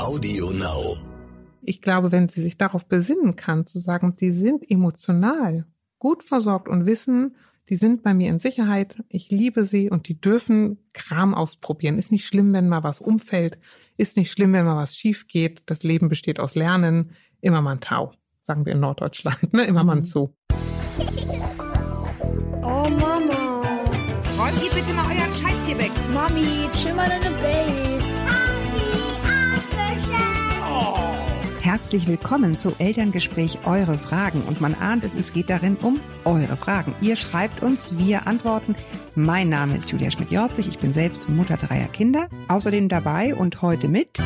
Audio 0.00 0.50
Now. 0.50 0.96
Ich 1.60 1.82
glaube, 1.82 2.10
wenn 2.10 2.30
sie 2.30 2.40
sich 2.40 2.56
darauf 2.56 2.86
besinnen 2.86 3.36
kann, 3.36 3.66
zu 3.66 3.78
sagen, 3.78 4.16
die 4.18 4.32
sind 4.32 4.68
emotional 4.68 5.66
gut 5.98 6.22
versorgt 6.22 6.68
und 6.68 6.86
wissen, 6.86 7.36
die 7.68 7.76
sind 7.76 8.02
bei 8.02 8.14
mir 8.14 8.30
in 8.30 8.38
Sicherheit, 8.38 9.04
ich 9.10 9.30
liebe 9.30 9.66
sie 9.66 9.90
und 9.90 10.08
die 10.08 10.18
dürfen 10.18 10.78
Kram 10.94 11.34
ausprobieren. 11.34 11.98
Ist 11.98 12.12
nicht 12.12 12.26
schlimm, 12.26 12.54
wenn 12.54 12.66
mal 12.66 12.82
was 12.82 13.00
umfällt, 13.00 13.58
ist 13.98 14.16
nicht 14.16 14.32
schlimm, 14.32 14.54
wenn 14.54 14.64
mal 14.64 14.76
was 14.76 14.96
schief 14.96 15.28
geht. 15.28 15.64
Das 15.66 15.82
Leben 15.82 16.08
besteht 16.08 16.40
aus 16.40 16.54
Lernen, 16.54 17.10
immer 17.42 17.60
mal 17.60 17.72
ein 17.72 17.80
Tau, 17.80 18.14
sagen 18.40 18.64
wir 18.64 18.72
in 18.72 18.80
Norddeutschland, 18.80 19.52
ne? 19.52 19.64
immer 19.64 19.84
mal 19.84 19.98
ein 19.98 20.04
Zoo. 20.06 20.30
Oh 22.62 22.88
Mama. 22.88 23.62
Räumt 24.38 24.64
ihr 24.64 24.70
bitte 24.72 24.94
mal 24.94 25.04
euren 25.04 25.32
Scheiß 25.34 25.66
hier 25.66 25.78
weg. 25.78 25.92
Mami, 26.14 26.70
chill 26.72 26.94
mal 26.94 27.06
deine 27.06 27.36
Base. 27.36 27.99
Herzlich 31.72 32.08
willkommen 32.08 32.58
zu 32.58 32.72
Elterngespräch 32.80 33.60
Eure 33.64 33.94
Fragen. 33.94 34.42
Und 34.42 34.60
man 34.60 34.74
ahnt 34.74 35.04
es, 35.04 35.14
es 35.14 35.32
geht 35.32 35.50
darin 35.50 35.76
um 35.76 36.00
eure 36.24 36.56
Fragen. 36.56 36.96
Ihr 37.00 37.14
schreibt 37.14 37.62
uns, 37.62 37.96
wir 37.96 38.26
antworten. 38.26 38.74
Mein 39.14 39.50
Name 39.50 39.76
ist 39.76 39.88
Julia 39.88 40.10
Schmidt-Jorzig. 40.10 40.66
Ich 40.66 40.80
bin 40.80 40.92
selbst 40.92 41.28
Mutter 41.28 41.56
dreier 41.56 41.86
Kinder. 41.86 42.28
Außerdem 42.48 42.88
dabei 42.88 43.36
und 43.36 43.62
heute 43.62 43.86
mit 43.86 44.18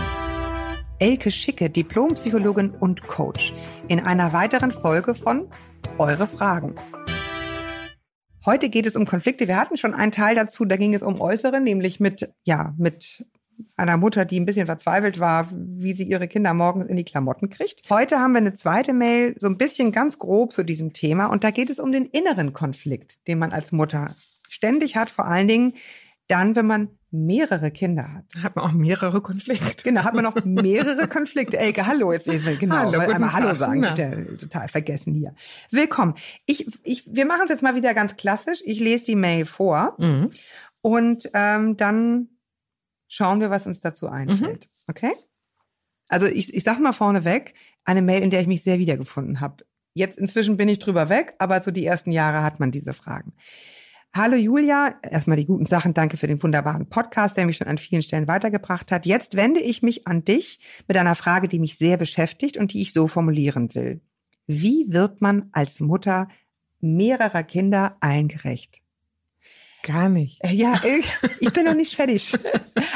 Elke 0.99 1.31
Schicke, 1.31 1.69
Diplompsychologin 1.69 2.71
und 2.71 3.07
Coach. 3.07 3.53
In 3.89 4.01
einer 4.01 4.33
weiteren 4.33 4.73
Folge 4.73 5.15
von 5.15 5.47
Eure 5.99 6.27
Fragen. 6.27 6.77
Heute 8.47 8.71
geht 8.71 8.87
es 8.87 8.97
um 8.97 9.05
Konflikte. 9.05 9.49
Wir 9.49 9.59
hatten 9.59 9.77
schon 9.77 9.93
einen 9.93 10.13
Teil 10.13 10.35
dazu, 10.35 10.65
da 10.65 10.79
ging 10.79 10.95
es 10.95 11.03
um 11.03 11.21
Äußere, 11.21 11.61
nämlich 11.61 12.01
mit, 12.01 12.33
ja, 12.45 12.73
mit 12.79 13.27
einer 13.77 13.97
Mutter, 13.97 14.25
die 14.25 14.39
ein 14.41 14.47
bisschen 14.47 14.67
verzweifelt 14.67 15.19
war, 15.21 15.49
wie 15.53 15.95
sie 15.95 16.05
ihre 16.05 16.29
Kinder 16.29 16.55
morgens 16.55 16.87
in 16.87 16.97
die 16.97 17.05
Klamotten 17.05 17.51
kriegt. 17.51 17.83
Heute 17.91 18.19
haben 18.19 18.33
wir 18.33 18.39
eine 18.39 18.55
zweite 18.55 18.93
Mail, 18.93 19.35
so 19.39 19.47
ein 19.49 19.59
bisschen 19.59 19.93
ganz 19.93 20.19
grob 20.19 20.53
zu 20.53 20.63
diesem 20.65 20.93
Thema. 20.93 21.27
Und 21.27 21.45
da 21.45 21.51
geht 21.51 21.71
es 21.71 21.79
um 21.81 21.93
den 21.93 22.07
inneren 22.07 22.53
Konflikt, 22.53 23.19
den 23.29 23.39
man 23.39 23.53
als 23.53 23.73
Mutter 23.73 24.15
ständig 24.49 24.97
hat, 24.97 25.11
vor 25.11 25.27
allen 25.27 25.49
Dingen 25.49 25.75
dann, 26.29 26.57
wenn 26.57 26.67
man 26.67 26.89
mehrere 27.11 27.71
Kinder 27.71 28.13
hat. 28.13 28.25
Hat 28.43 28.57
man 28.57 28.65
auch 28.65 28.73
mehrere 28.73 29.21
Konflikte. 29.21 29.85
Genau, 29.85 30.03
hat 30.05 30.15
man 30.15 30.25
noch 30.25 30.43
mehrere 30.45 31.07
Konflikte. 31.07 31.59
Elke, 31.59 31.87
hallo, 31.87 32.13
jetzt 32.13 32.29
genau, 32.59 32.77
Hallo, 32.77 32.99
einmal 32.99 33.33
Hallo 33.33 33.49
Tag. 33.49 33.57
sagen, 33.59 33.81
bitte, 33.83 34.37
total 34.39 34.67
vergessen 34.69 35.15
hier. 35.15 35.35
Willkommen. 35.71 36.15
Ich, 36.47 36.67
ich, 36.83 37.05
wir 37.07 37.27
machen 37.27 37.43
es 37.45 37.51
jetzt 37.51 37.63
mal 37.63 37.75
wieder 37.77 37.95
ganz 37.95 38.17
klassisch. 38.17 38.61
Ich 38.65 38.81
lese 38.81 39.05
die 39.05 39.15
Mail 39.17 39.45
vor 39.45 39.95
Mhm. 39.99 40.31
und 40.81 41.31
ähm, 41.35 41.77
dann 41.77 42.29
schauen 43.15 43.41
wir, 43.41 43.49
was 43.51 43.67
uns 43.67 43.81
dazu 43.81 44.09
einfällt. 44.09 44.69
Okay? 44.89 45.13
Also 46.09 46.27
ich, 46.27 46.53
ich 46.53 46.65
sag 46.65 46.81
mal 46.81 46.93
vorneweg, 46.93 47.55
eine 47.85 48.03
Mail, 48.03 48.23
in 48.23 48.31
der 48.31 48.41
ich 48.41 48.49
mich 48.49 48.65
sehr 48.65 48.81
wiedergefunden 48.81 49.41
habe. 49.41 49.65
Jetzt 49.95 50.19
inzwischen 50.19 50.57
bin 50.57 50.69
ich 50.69 50.81
drüber 50.81 51.09
weg, 51.09 51.35
aber 51.39 51.63
so 51.63 51.71
die 51.71 51.87
ersten 51.87 52.11
Jahre 52.11 52.43
hat 52.43 52.59
man 52.59 52.73
diese 52.73 52.93
Fragen. 52.93 53.33
Hallo 54.13 54.37
Julia, 54.37 54.97
erstmal 55.03 55.37
die 55.37 55.47
guten 55.47 55.67
Sachen, 55.67 55.95
danke 55.95 56.17
für 56.17 56.27
den 56.27 56.43
wunderbaren 56.43 56.89
Podcast, 56.89 57.37
der 57.37 57.47
mich 57.47 57.57
schon 57.57 57.69
an 57.69 57.79
vielen 57.79 58.03
Stellen 58.03 58.27
weitergebracht 58.27 58.91
hat. 58.91 59.07
Jetzt 59.07 59.37
wende 59.37 59.61
ich 59.61 59.83
mich 59.83 60.09
an 60.09 60.25
dich 60.25 60.59
mit 60.89 60.97
einer 60.97 61.15
Frage, 61.15 61.47
die 61.47 61.61
mich 61.61 61.79
sehr 61.79 61.97
beschäftigt 61.97 62.57
und 62.57 62.73
die 62.73 62.83
ich 62.83 62.93
so 62.93 63.07
formulieren 63.07 63.75
will. 63.77 64.01
Wie 64.47 64.87
wird 64.89 65.21
man 65.21 65.49
als 65.53 65.79
Mutter 65.79 66.29
mehrerer 66.81 67.45
Kinder 67.45 67.97
allen 68.01 68.29
gerecht? 68.29 68.84
Gar 69.85 70.09
nicht. 70.09 70.43
Äh, 70.43 70.55
Ja, 70.55 70.81
äh, 70.83 71.03
ich 71.41 71.53
bin 71.53 71.65
noch 71.67 71.75
nicht 71.75 71.95
fertig. 71.95 72.33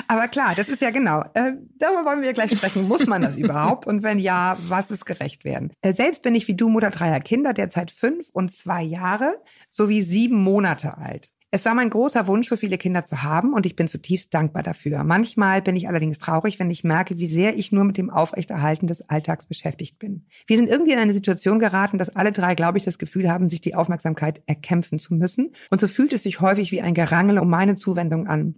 Aber 0.08 0.26
klar, 0.26 0.54
das 0.56 0.68
ist 0.68 0.80
ja 0.80 0.90
genau. 0.90 1.22
Äh, 1.34 1.52
darüber 1.78 2.06
wollen 2.06 2.22
wir 2.22 2.32
gleich 2.32 2.50
sprechen. 2.50 2.88
Muss 2.88 3.06
man 3.06 3.20
das 3.22 3.36
überhaupt? 3.36 3.86
Und 3.86 4.02
wenn 4.02 4.18
ja, 4.18 4.56
was 4.68 4.90
ist 4.90 5.04
gerecht 5.04 5.44
werden? 5.44 5.70
Äh, 5.82 5.92
selbst 5.92 6.22
bin 6.22 6.34
ich 6.34 6.48
wie 6.48 6.54
du 6.54 6.68
Mutter 6.70 6.90
dreier 6.90 7.20
Kinder, 7.20 7.52
derzeit 7.52 7.90
fünf 7.90 8.30
und 8.32 8.50
zwei 8.50 8.82
Jahre 8.82 9.34
sowie 9.70 10.00
sieben 10.02 10.42
Monate 10.42 10.96
alt. 10.96 11.28
Es 11.50 11.64
war 11.64 11.74
mein 11.74 11.88
großer 11.88 12.26
Wunsch, 12.26 12.46
so 12.46 12.56
viele 12.56 12.76
Kinder 12.76 13.06
zu 13.06 13.22
haben 13.22 13.54
und 13.54 13.64
ich 13.64 13.74
bin 13.74 13.88
zutiefst 13.88 14.34
dankbar 14.34 14.62
dafür. 14.62 15.02
Manchmal 15.02 15.62
bin 15.62 15.76
ich 15.76 15.88
allerdings 15.88 16.18
traurig, 16.18 16.58
wenn 16.58 16.70
ich 16.70 16.84
merke, 16.84 17.16
wie 17.16 17.26
sehr 17.26 17.56
ich 17.56 17.72
nur 17.72 17.84
mit 17.84 17.96
dem 17.96 18.10
Aufrechterhalten 18.10 18.86
des 18.86 19.08
Alltags 19.08 19.46
beschäftigt 19.46 19.98
bin. 19.98 20.26
Wir 20.46 20.58
sind 20.58 20.68
irgendwie 20.68 20.92
in 20.92 20.98
eine 20.98 21.14
Situation 21.14 21.58
geraten, 21.58 21.96
dass 21.96 22.14
alle 22.14 22.32
drei, 22.32 22.54
glaube 22.54 22.76
ich, 22.76 22.84
das 22.84 22.98
Gefühl 22.98 23.30
haben, 23.30 23.48
sich 23.48 23.62
die 23.62 23.74
Aufmerksamkeit 23.74 24.42
erkämpfen 24.44 24.98
zu 24.98 25.14
müssen. 25.14 25.54
Und 25.70 25.80
so 25.80 25.88
fühlt 25.88 26.12
es 26.12 26.24
sich 26.24 26.42
häufig 26.42 26.70
wie 26.70 26.82
ein 26.82 26.92
Gerangel 26.92 27.38
um 27.38 27.48
meine 27.48 27.76
Zuwendung 27.76 28.26
an. 28.26 28.56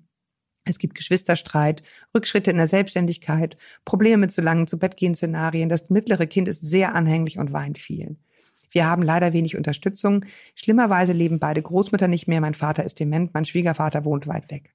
Es 0.64 0.78
gibt 0.78 0.96
Geschwisterstreit, 0.96 1.84
Rückschritte 2.12 2.50
in 2.50 2.56
der 2.56 2.68
Selbstständigkeit, 2.68 3.56
Probleme 3.84 4.18
mit 4.18 4.32
zu 4.32 4.40
langen 4.40 4.66
Zu-Bett-Gehen-Szenarien. 4.66 5.68
Das 5.68 5.90
mittlere 5.90 6.26
Kind 6.26 6.48
ist 6.48 6.64
sehr 6.64 6.94
anhänglich 6.96 7.38
und 7.38 7.52
weint 7.52 7.78
viel. 7.78 8.16
Wir 8.70 8.86
haben 8.86 9.02
leider 9.02 9.32
wenig 9.32 9.56
Unterstützung. 9.56 10.24
Schlimmerweise 10.54 11.12
leben 11.12 11.38
beide 11.38 11.62
Großmütter 11.62 12.08
nicht 12.08 12.28
mehr. 12.28 12.40
Mein 12.40 12.54
Vater 12.54 12.84
ist 12.84 13.00
dement, 13.00 13.34
mein 13.34 13.44
Schwiegervater 13.44 14.04
wohnt 14.04 14.26
weit 14.26 14.50
weg. 14.50 14.74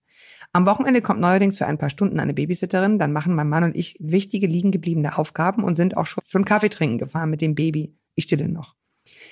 Am 0.52 0.66
Wochenende 0.66 1.02
kommt 1.02 1.20
neuerdings 1.20 1.58
für 1.58 1.66
ein 1.66 1.78
paar 1.78 1.90
Stunden 1.90 2.20
eine 2.20 2.34
Babysitterin. 2.34 3.00
Dann 3.00 3.14
machen 3.14 3.36
mein 3.36 3.50
Mann 3.50 3.64
und 3.64 3.76
ich 3.76 3.98
wichtige 4.00 4.48
liegen 4.48 4.72
gebliebene 4.72 5.18
Aufgaben 5.18 5.64
und 5.64 5.76
sind 5.76 5.98
auch 5.98 6.06
schon, 6.06 6.46
Kaffee 6.46 6.70
trinken 6.70 6.98
gefahren 6.98 7.30
mit 7.30 7.42
dem 7.42 7.56
Baby. 7.56 7.94
Ich 8.16 8.26
stille 8.26 8.48
noch. 8.48 8.76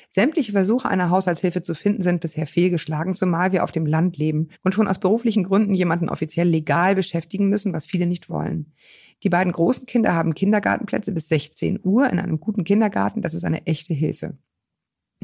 Sämtliche 0.09 0.51
Versuche 0.51 0.87
einer 0.87 1.09
Haushaltshilfe 1.09 1.63
zu 1.63 1.73
finden 1.73 2.03
sind 2.03 2.21
bisher 2.21 2.45
fehlgeschlagen, 2.45 3.15
zumal 3.15 3.51
wir 3.51 3.63
auf 3.63 3.71
dem 3.71 3.85
Land 3.85 4.17
leben 4.17 4.49
und 4.63 4.75
schon 4.75 4.87
aus 4.87 4.99
beruflichen 4.99 5.43
Gründen 5.43 5.73
jemanden 5.73 6.09
offiziell 6.09 6.47
legal 6.47 6.93
beschäftigen 6.93 7.49
müssen, 7.49 7.73
was 7.73 7.85
viele 7.85 8.05
nicht 8.05 8.29
wollen. 8.29 8.73
Die 9.23 9.29
beiden 9.29 9.53
großen 9.53 9.87
Kinder 9.87 10.13
haben 10.13 10.35
Kindergartenplätze 10.35 11.13
bis 11.13 11.29
16 11.29 11.79
Uhr 11.83 12.09
in 12.09 12.19
einem 12.19 12.39
guten 12.39 12.63
Kindergarten. 12.63 13.21
Das 13.21 13.33
ist 13.33 13.45
eine 13.45 13.65
echte 13.65 13.93
Hilfe. 13.93 14.37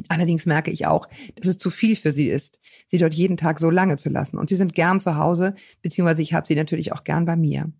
Allerdings 0.07 0.45
merke 0.45 0.71
ich 0.71 0.87
auch, 0.87 1.07
dass 1.35 1.47
es 1.47 1.57
zu 1.57 1.69
viel 1.69 1.95
für 1.95 2.11
sie 2.11 2.27
ist, 2.27 2.59
sie 2.87 2.97
dort 2.97 3.13
jeden 3.13 3.37
Tag 3.37 3.59
so 3.59 3.69
lange 3.69 3.97
zu 3.97 4.09
lassen. 4.09 4.37
Und 4.37 4.49
sie 4.49 4.55
sind 4.55 4.73
gern 4.73 4.99
zu 4.99 5.17
Hause, 5.17 5.55
beziehungsweise 5.81 6.21
ich 6.21 6.33
habe 6.33 6.47
sie 6.47 6.55
natürlich 6.55 6.93
auch 6.93 7.03
gern 7.03 7.25
bei 7.25 7.35
mir. 7.35 7.71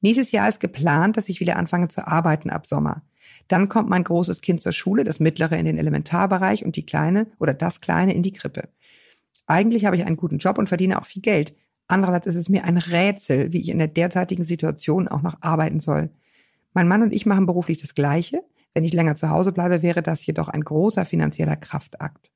Nächstes 0.00 0.32
Jahr 0.32 0.48
ist 0.48 0.60
geplant, 0.60 1.16
dass 1.16 1.28
ich 1.28 1.40
wieder 1.40 1.56
anfange 1.56 1.88
zu 1.88 2.06
arbeiten 2.06 2.50
ab 2.50 2.66
Sommer. 2.66 3.02
Dann 3.48 3.68
kommt 3.68 3.88
mein 3.88 4.04
großes 4.04 4.40
Kind 4.40 4.60
zur 4.60 4.72
Schule, 4.72 5.04
das 5.04 5.20
mittlere 5.20 5.58
in 5.58 5.66
den 5.66 5.78
Elementarbereich 5.78 6.64
und 6.64 6.76
die 6.76 6.86
kleine 6.86 7.26
oder 7.38 7.52
das 7.52 7.80
kleine 7.80 8.14
in 8.14 8.22
die 8.22 8.32
Krippe. 8.32 8.68
Eigentlich 9.46 9.84
habe 9.84 9.96
ich 9.96 10.04
einen 10.04 10.16
guten 10.16 10.38
Job 10.38 10.58
und 10.58 10.68
verdiene 10.68 11.00
auch 11.00 11.06
viel 11.06 11.22
Geld. 11.22 11.54
Andererseits 11.88 12.28
ist 12.28 12.36
es 12.36 12.48
mir 12.48 12.64
ein 12.64 12.76
Rätsel, 12.76 13.52
wie 13.52 13.60
ich 13.60 13.68
in 13.68 13.78
der 13.78 13.88
derzeitigen 13.88 14.44
Situation 14.44 15.08
auch 15.08 15.22
noch 15.22 15.38
arbeiten 15.40 15.80
soll. 15.80 16.10
Mein 16.72 16.86
Mann 16.86 17.02
und 17.02 17.12
ich 17.12 17.26
machen 17.26 17.46
beruflich 17.46 17.78
das 17.78 17.96
Gleiche. 17.96 18.44
Wenn 18.74 18.84
ich 18.84 18.92
länger 18.92 19.16
zu 19.16 19.30
Hause 19.30 19.52
bleibe, 19.52 19.82
wäre 19.82 20.02
das 20.02 20.24
jedoch 20.24 20.48
ein 20.48 20.62
großer 20.62 21.04
finanzieller 21.04 21.56
Kraftakt. 21.56 22.30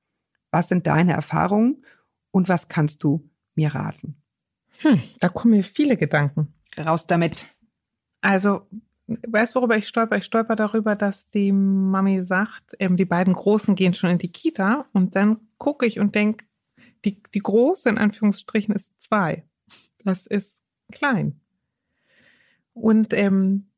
Was 0.50 0.68
sind 0.68 0.86
deine 0.86 1.12
Erfahrungen 1.12 1.84
und 2.30 2.48
was 2.48 2.68
kannst 2.68 3.02
du 3.02 3.28
mir 3.54 3.74
raten? 3.74 4.22
Hm, 4.80 5.00
da 5.20 5.28
kommen 5.28 5.54
mir 5.54 5.64
viele 5.64 5.96
Gedanken. 5.96 6.52
Raus 6.76 7.06
damit. 7.06 7.44
Also, 8.20 8.66
weißt 9.06 9.54
du, 9.54 9.60
worüber 9.60 9.76
ich 9.76 9.86
stolper? 9.86 10.16
Ich 10.16 10.24
stolper 10.24 10.56
darüber, 10.56 10.96
dass 10.96 11.26
die 11.26 11.52
Mami 11.52 12.22
sagt, 12.22 12.74
ähm, 12.78 12.96
die 12.96 13.04
beiden 13.04 13.34
Großen 13.34 13.74
gehen 13.74 13.94
schon 13.94 14.10
in 14.10 14.18
die 14.18 14.32
Kita 14.32 14.86
und 14.92 15.14
dann 15.14 15.40
gucke 15.58 15.86
ich 15.86 16.00
und 16.00 16.14
denk, 16.14 16.44
die, 17.04 17.22
die 17.22 17.40
Große 17.40 17.88
in 17.88 17.98
Anführungsstrichen 17.98 18.74
ist 18.74 18.90
zwei. 19.00 19.44
Das 20.04 20.26
ist 20.26 20.60
klein. 20.90 21.40
Und 22.72 23.12
ähm, 23.12 23.70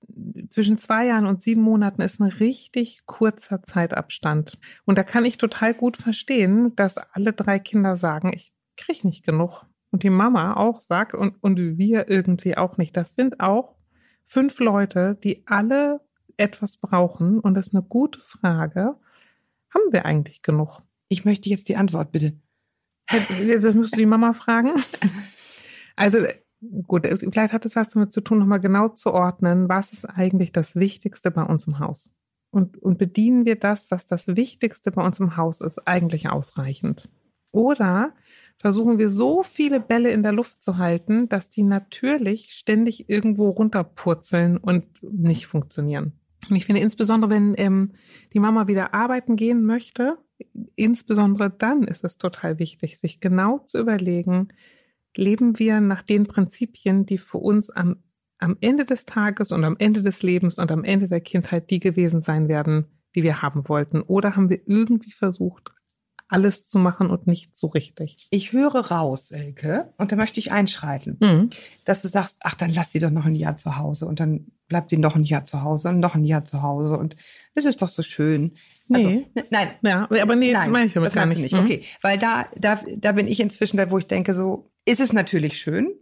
zwischen 0.50 0.78
zwei 0.78 1.06
Jahren 1.06 1.26
und 1.26 1.42
sieben 1.42 1.62
Monaten 1.62 2.02
ist 2.02 2.20
ein 2.20 2.28
richtig 2.28 3.04
kurzer 3.06 3.62
Zeitabstand. 3.62 4.58
Und 4.84 4.98
da 4.98 5.04
kann 5.04 5.24
ich 5.24 5.38
total 5.38 5.74
gut 5.74 5.96
verstehen, 5.96 6.74
dass 6.76 6.96
alle 6.96 7.32
drei 7.32 7.58
Kinder 7.58 7.96
sagen, 7.96 8.32
ich 8.34 8.52
krieg 8.76 9.04
nicht 9.04 9.24
genug. 9.24 9.66
Und 9.90 10.02
die 10.02 10.10
Mama 10.10 10.54
auch 10.54 10.80
sagt 10.80 11.14
und, 11.14 11.36
und 11.40 11.78
wir 11.78 12.08
irgendwie 12.08 12.56
auch 12.56 12.76
nicht. 12.76 12.96
Das 12.96 13.14
sind 13.14 13.40
auch 13.40 13.76
fünf 14.24 14.58
Leute, 14.58 15.16
die 15.22 15.44
alle 15.46 16.00
etwas 16.36 16.76
brauchen. 16.76 17.38
Und 17.40 17.54
das 17.54 17.68
ist 17.68 17.74
eine 17.74 17.84
gute 17.84 18.20
Frage. 18.20 18.96
Haben 19.72 19.92
wir 19.92 20.04
eigentlich 20.04 20.42
genug? 20.42 20.82
Ich 21.08 21.24
möchte 21.24 21.48
jetzt 21.48 21.68
die 21.68 21.76
Antwort, 21.76 22.12
bitte. 22.12 22.38
Das 23.08 23.74
musst 23.74 23.94
du 23.94 23.98
die 23.98 24.06
Mama 24.06 24.32
fragen. 24.32 24.72
Also 25.98 26.18
gut, 26.86 27.06
vielleicht 27.06 27.52
hat 27.52 27.64
es 27.64 27.76
was 27.76 27.90
damit 27.90 28.12
zu 28.12 28.20
tun, 28.20 28.38
nochmal 28.38 28.60
genau 28.60 28.88
zu 28.88 29.12
ordnen, 29.12 29.68
was 29.68 29.92
ist 29.92 30.04
eigentlich 30.04 30.52
das 30.52 30.76
Wichtigste 30.76 31.30
bei 31.30 31.42
uns 31.42 31.66
im 31.66 31.78
Haus? 31.78 32.10
Und, 32.50 32.82
und 32.82 32.98
bedienen 32.98 33.44
wir 33.44 33.56
das, 33.56 33.90
was 33.90 34.06
das 34.06 34.28
Wichtigste 34.28 34.90
bei 34.90 35.04
uns 35.04 35.20
im 35.20 35.36
Haus 35.36 35.60
ist, 35.60 35.86
eigentlich 35.86 36.28
ausreichend? 36.28 37.08
Oder 37.52 38.14
versuchen 38.58 38.98
wir 38.98 39.10
so 39.10 39.42
viele 39.42 39.80
Bälle 39.80 40.10
in 40.10 40.22
der 40.22 40.32
Luft 40.32 40.62
zu 40.62 40.78
halten, 40.78 41.28
dass 41.28 41.50
die 41.50 41.62
natürlich 41.62 42.52
ständig 42.52 43.08
irgendwo 43.08 43.50
runterpurzeln 43.50 44.56
und 44.56 44.86
nicht 45.02 45.46
funktionieren? 45.46 46.12
Und 46.48 46.56
ich 46.56 46.66
finde 46.66 46.80
insbesondere, 46.80 47.30
wenn 47.30 47.54
ähm, 47.56 47.92
die 48.32 48.40
Mama 48.40 48.68
wieder 48.68 48.94
arbeiten 48.94 49.36
gehen 49.36 49.64
möchte, 49.64 50.18
insbesondere 50.76 51.50
dann 51.50 51.82
ist 51.84 52.04
es 52.04 52.18
total 52.18 52.58
wichtig, 52.58 52.98
sich 52.98 53.20
genau 53.20 53.58
zu 53.58 53.78
überlegen, 53.78 54.48
leben 55.16 55.58
wir 55.58 55.80
nach 55.80 56.02
den 56.02 56.26
Prinzipien, 56.26 57.06
die 57.06 57.18
für 57.18 57.38
uns 57.38 57.70
am 57.70 57.96
am 58.38 58.56
Ende 58.60 58.84
des 58.84 59.06
Tages 59.06 59.52
und 59.52 59.64
am 59.64 59.76
Ende 59.78 60.02
des 60.02 60.22
Lebens 60.22 60.58
und 60.58 60.70
am 60.70 60.84
Ende 60.84 61.08
der 61.08 61.20
Kindheit 61.20 61.70
die 61.70 61.80
gewesen 61.80 62.22
sein 62.22 62.48
werden, 62.48 62.86
die 63.14 63.22
wir 63.22 63.42
haben 63.42 63.68
wollten? 63.68 64.02
Oder 64.02 64.36
haben 64.36 64.50
wir 64.50 64.60
irgendwie 64.66 65.12
versucht, 65.12 65.72
alles 66.28 66.68
zu 66.68 66.78
machen 66.78 67.10
und 67.10 67.26
nicht 67.26 67.56
so 67.56 67.68
richtig? 67.68 68.26
Ich 68.30 68.52
höre 68.52 68.74
raus, 68.74 69.30
Elke, 69.30 69.92
und 69.96 70.10
da 70.12 70.16
möchte 70.16 70.40
ich 70.40 70.50
einschreiten, 70.52 71.16
Mhm. 71.20 71.50
dass 71.84 72.02
du 72.02 72.08
sagst, 72.08 72.38
ach, 72.42 72.54
dann 72.54 72.70
lass 72.72 72.92
sie 72.92 72.98
doch 72.98 73.10
noch 73.10 73.24
ein 73.26 73.34
Jahr 73.36 73.56
zu 73.56 73.76
Hause 73.76 74.06
und 74.06 74.18
dann 74.20 74.46
bleibt 74.68 74.90
sie 74.90 74.96
noch 74.98 75.14
ein 75.14 75.22
Jahr 75.22 75.44
zu 75.44 75.62
Hause 75.62 75.90
und 75.90 76.00
noch 76.00 76.16
ein 76.16 76.24
Jahr 76.24 76.44
zu 76.44 76.62
Hause 76.62 76.98
und 76.98 77.14
das 77.54 77.64
ist 77.64 77.80
doch 77.80 77.88
so 77.88 78.02
schön. 78.02 78.52
Also, 78.92 79.08
Nee. 79.08 79.26
nein, 79.50 79.70
Ja, 79.82 80.04
aber 80.10 80.34
nee, 80.34 80.52
das 80.52 80.62
Nein, 80.62 80.72
meine 80.72 80.86
ich 80.86 80.92
damit 80.94 81.06
das 81.08 81.14
gar 81.14 81.26
nicht. 81.26 81.52
du 81.52 81.56
Mhm. 81.56 81.62
Okay, 81.64 81.84
weil 82.02 82.18
da, 82.18 82.48
da, 82.56 82.80
da 82.96 83.12
bin 83.12 83.28
ich 83.28 83.38
inzwischen 83.38 83.76
da, 83.76 83.90
wo 83.90 83.98
ich 83.98 84.06
denke, 84.08 84.34
so 84.34 84.72
ist 84.84 85.00
es 85.00 85.12
natürlich 85.12 85.60
schön, 85.60 85.94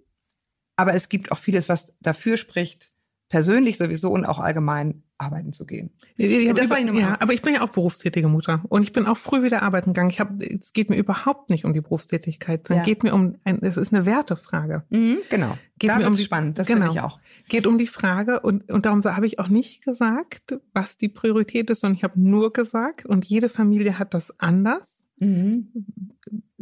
aber 0.76 0.94
es 0.94 1.08
gibt 1.10 1.30
auch 1.32 1.38
vieles, 1.38 1.68
was 1.68 1.92
dafür 2.00 2.36
spricht, 2.38 2.92
persönlich 3.34 3.78
sowieso 3.78 4.12
und 4.12 4.24
auch 4.26 4.38
allgemein 4.38 5.02
arbeiten 5.18 5.52
zu 5.52 5.66
gehen. 5.66 5.90
Ja, 6.16 6.26
ja, 6.28 6.52
Das 6.52 6.66
aber, 6.66 6.70
war 6.70 6.78
ich 6.78 6.84
nur 6.84 6.94
mal- 6.94 7.00
ja, 7.00 7.16
aber 7.18 7.32
ich 7.32 7.42
bin 7.42 7.52
ja 7.54 7.62
auch 7.62 7.68
berufstätige 7.70 8.28
Mutter 8.28 8.62
und 8.68 8.84
ich 8.84 8.92
bin 8.92 9.06
auch 9.06 9.16
früh 9.16 9.42
wieder 9.42 9.62
arbeiten 9.64 9.92
gegangen. 9.92 10.10
Ich 10.10 10.20
habe, 10.20 10.44
es 10.46 10.72
geht 10.72 10.88
mir 10.88 10.94
überhaupt 10.96 11.50
nicht 11.50 11.64
um 11.64 11.72
die 11.74 11.80
Berufstätigkeit, 11.80 12.64
sondern 12.68 12.84
Ja. 12.86 12.92
geht 12.92 13.02
mir 13.02 13.12
um, 13.12 13.34
ein, 13.42 13.60
es 13.62 13.76
ist 13.76 13.92
eine 13.92 14.06
Wertefrage. 14.06 14.84
Mhm, 14.90 15.16
genau. 15.30 15.58
Geht 15.80 15.90
da 15.90 15.98
mir 15.98 16.06
um 16.06 16.14
die- 16.14 16.22
spannend, 16.22 16.60
das 16.60 16.68
genau. 16.68 16.82
finde 16.86 16.98
ich 16.98 17.00
auch. 17.04 17.18
Geht 17.48 17.66
um 17.66 17.76
die 17.76 17.88
Frage 17.88 18.38
und, 18.38 18.70
und 18.70 18.86
darum 18.86 19.02
habe 19.02 19.26
ich 19.26 19.40
auch 19.40 19.48
nicht 19.48 19.84
gesagt, 19.84 20.56
was 20.72 20.96
die 20.96 21.08
Priorität 21.08 21.70
ist, 21.70 21.80
sondern 21.80 21.96
ich 21.96 22.04
habe 22.04 22.20
nur 22.20 22.52
gesagt 22.52 23.04
und 23.04 23.24
jede 23.24 23.48
Familie 23.48 23.98
hat 23.98 24.14
das 24.14 24.32
anders. 24.38 25.04
Mhm. 25.18 25.72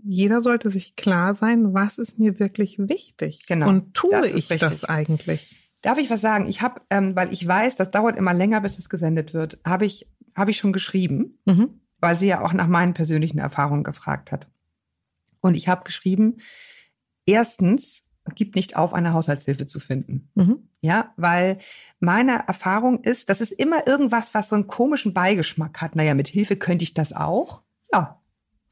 Jeder 0.05 0.41
sollte 0.41 0.71
sich 0.71 0.97
klar 0.97 1.35
sein, 1.35 1.75
was 1.75 1.99
ist 1.99 2.19
mir 2.19 2.41
wirklich 2.41 2.79
wichtig 2.79 3.45
Genau, 3.47 3.69
und 3.69 3.93
tue 3.95 4.11
das 4.11 4.27
ich 4.27 4.51
ist 4.51 4.63
das 4.63 4.85
eigentlich? 4.85 5.59
Darf 5.83 5.99
ich 5.99 6.09
was 6.11 6.21
sagen? 6.21 6.47
Ich 6.49 6.63
habe, 6.63 6.81
ähm, 6.91 7.15
weil 7.17 7.33
ich 7.33 7.47
weiß, 7.47 7.77
das 7.77 7.91
dauert 7.91 8.17
immer 8.17 8.33
länger, 8.35 8.61
bis 8.61 8.79
es 8.79 8.89
gesendet 8.89 9.35
wird, 9.35 9.59
habe 9.65 9.85
ich, 9.85 10.09
habe 10.35 10.51
ich 10.53 10.59
schon 10.59 10.73
geschrieben, 10.73 11.39
Mhm. 11.45 11.81
weil 12.01 12.19
sie 12.19 12.29
ja 12.29 12.41
auch 12.43 12.53
nach 12.53 12.67
meinen 12.69 12.95
persönlichen 12.95 13.39
Erfahrungen 13.39 13.83
gefragt 13.85 14.33
hat. 14.33 14.49
Und 15.41 15.55
ich 15.57 15.69
habe 15.69 15.83
geschrieben, 15.85 16.39
erstens, 17.27 18.03
gib 18.35 18.55
nicht 18.55 18.77
auf, 18.77 18.95
eine 18.95 19.13
Haushaltshilfe 19.13 19.67
zu 19.67 19.81
finden. 19.81 20.29
Mhm. 20.35 20.69
Ja, 20.81 21.13
weil 21.17 21.59
meine 22.01 22.47
Erfahrung 22.47 23.03
ist, 23.05 23.29
das 23.29 23.41
ist 23.41 23.53
immer 23.53 23.87
irgendwas, 23.87 24.35
was 24.35 24.49
so 24.49 24.55
einen 24.57 24.67
komischen 24.67 25.13
Beigeschmack 25.15 25.81
hat. 25.81 25.97
Naja, 25.97 26.15
mit 26.15 26.29
Hilfe 26.29 26.57
könnte 26.57 26.83
ich 26.85 26.95
das 26.95 27.13
auch. 27.13 27.63
Ja, 27.93 28.21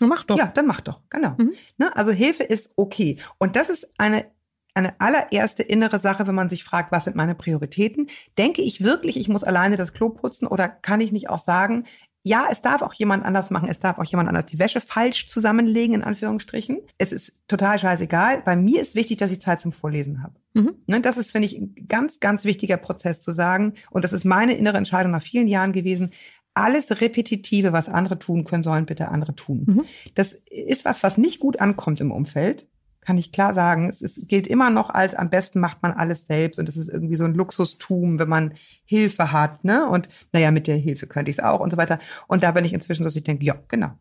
Na, 0.00 0.06
Mach 0.06 0.22
doch. 0.24 0.38
ja, 0.38 0.46
dann 0.46 0.66
mach 0.66 0.80
doch, 0.80 1.00
genau. 1.10 1.34
Mhm. 1.38 1.52
Ne? 1.78 1.94
Also 1.96 2.10
Hilfe 2.12 2.42
ist 2.44 2.72
okay. 2.76 3.18
Und 3.38 3.54
das 3.56 3.68
ist 3.70 3.88
eine, 3.98 4.26
eine 4.74 5.00
allererste 5.00 5.62
innere 5.62 5.98
Sache, 5.98 6.26
wenn 6.26 6.34
man 6.34 6.48
sich 6.48 6.64
fragt, 6.64 6.92
was 6.92 7.04
sind 7.04 7.16
meine 7.16 7.34
Prioritäten? 7.34 8.08
Denke 8.38 8.62
ich 8.62 8.84
wirklich, 8.84 9.18
ich 9.18 9.28
muss 9.28 9.44
alleine 9.44 9.76
das 9.76 9.92
Klo 9.92 10.10
putzen 10.10 10.46
oder 10.46 10.68
kann 10.68 11.00
ich 11.00 11.12
nicht 11.12 11.28
auch 11.28 11.38
sagen, 11.38 11.84
ja, 12.22 12.48
es 12.50 12.60
darf 12.60 12.82
auch 12.82 12.92
jemand 12.92 13.24
anders 13.24 13.50
machen, 13.50 13.68
es 13.70 13.78
darf 13.78 13.98
auch 13.98 14.04
jemand 14.04 14.28
anders 14.28 14.46
die 14.46 14.58
Wäsche 14.58 14.80
falsch 14.80 15.28
zusammenlegen, 15.28 15.94
in 15.94 16.02
Anführungsstrichen. 16.02 16.80
Es 16.98 17.12
ist 17.12 17.38
total 17.48 17.78
scheißegal. 17.78 18.42
Bei 18.44 18.56
mir 18.56 18.82
ist 18.82 18.94
wichtig, 18.94 19.18
dass 19.18 19.30
ich 19.30 19.40
Zeit 19.40 19.60
zum 19.60 19.72
Vorlesen 19.72 20.22
habe. 20.22 20.34
Mhm. 20.52 20.74
Ne, 20.86 21.00
das 21.00 21.16
ist, 21.16 21.32
finde 21.32 21.46
ich, 21.46 21.56
ein 21.56 21.74
ganz, 21.88 22.20
ganz 22.20 22.44
wichtiger 22.44 22.76
Prozess 22.76 23.22
zu 23.22 23.32
sagen. 23.32 23.74
Und 23.90 24.04
das 24.04 24.12
ist 24.12 24.24
meine 24.24 24.54
innere 24.54 24.76
Entscheidung 24.76 25.12
nach 25.12 25.22
vielen 25.22 25.48
Jahren 25.48 25.72
gewesen. 25.72 26.10
Alles 26.52 27.00
Repetitive, 27.00 27.72
was 27.72 27.88
andere 27.88 28.18
tun 28.18 28.44
können, 28.44 28.64
sollen 28.64 28.84
bitte 28.84 29.08
andere 29.08 29.34
tun. 29.34 29.64
Mhm. 29.66 29.84
Das 30.14 30.32
ist 30.32 30.84
was, 30.84 31.02
was 31.02 31.16
nicht 31.16 31.40
gut 31.40 31.60
ankommt 31.60 32.02
im 32.02 32.10
Umfeld. 32.10 32.66
Kann 33.00 33.16
ich 33.16 33.32
klar 33.32 33.54
sagen. 33.54 33.88
Es 33.88 34.02
ist, 34.02 34.28
gilt 34.28 34.46
immer 34.46 34.70
noch 34.70 34.90
als, 34.90 35.14
am 35.14 35.30
besten 35.30 35.58
macht 35.60 35.82
man 35.82 35.92
alles 35.92 36.26
selbst. 36.26 36.58
Und 36.58 36.68
es 36.68 36.76
ist 36.76 36.88
irgendwie 36.88 37.16
so 37.16 37.24
ein 37.24 37.34
Luxustum, 37.34 38.18
wenn 38.18 38.28
man 38.28 38.54
Hilfe 38.84 39.32
hat, 39.32 39.64
ne? 39.64 39.88
Und 39.88 40.08
naja, 40.32 40.50
mit 40.50 40.66
der 40.66 40.76
Hilfe 40.76 41.06
könnte 41.06 41.30
ich 41.30 41.38
es 41.38 41.44
auch 41.44 41.60
und 41.60 41.70
so 41.70 41.76
weiter. 41.76 41.98
Und 42.28 42.42
da 42.42 42.50
bin 42.52 42.64
ich 42.64 42.72
inzwischen 42.72 43.02
so, 43.02 43.04
dass 43.04 43.16
ich 43.16 43.24
denke, 43.24 43.44
ja, 43.44 43.56
genau. 43.68 43.92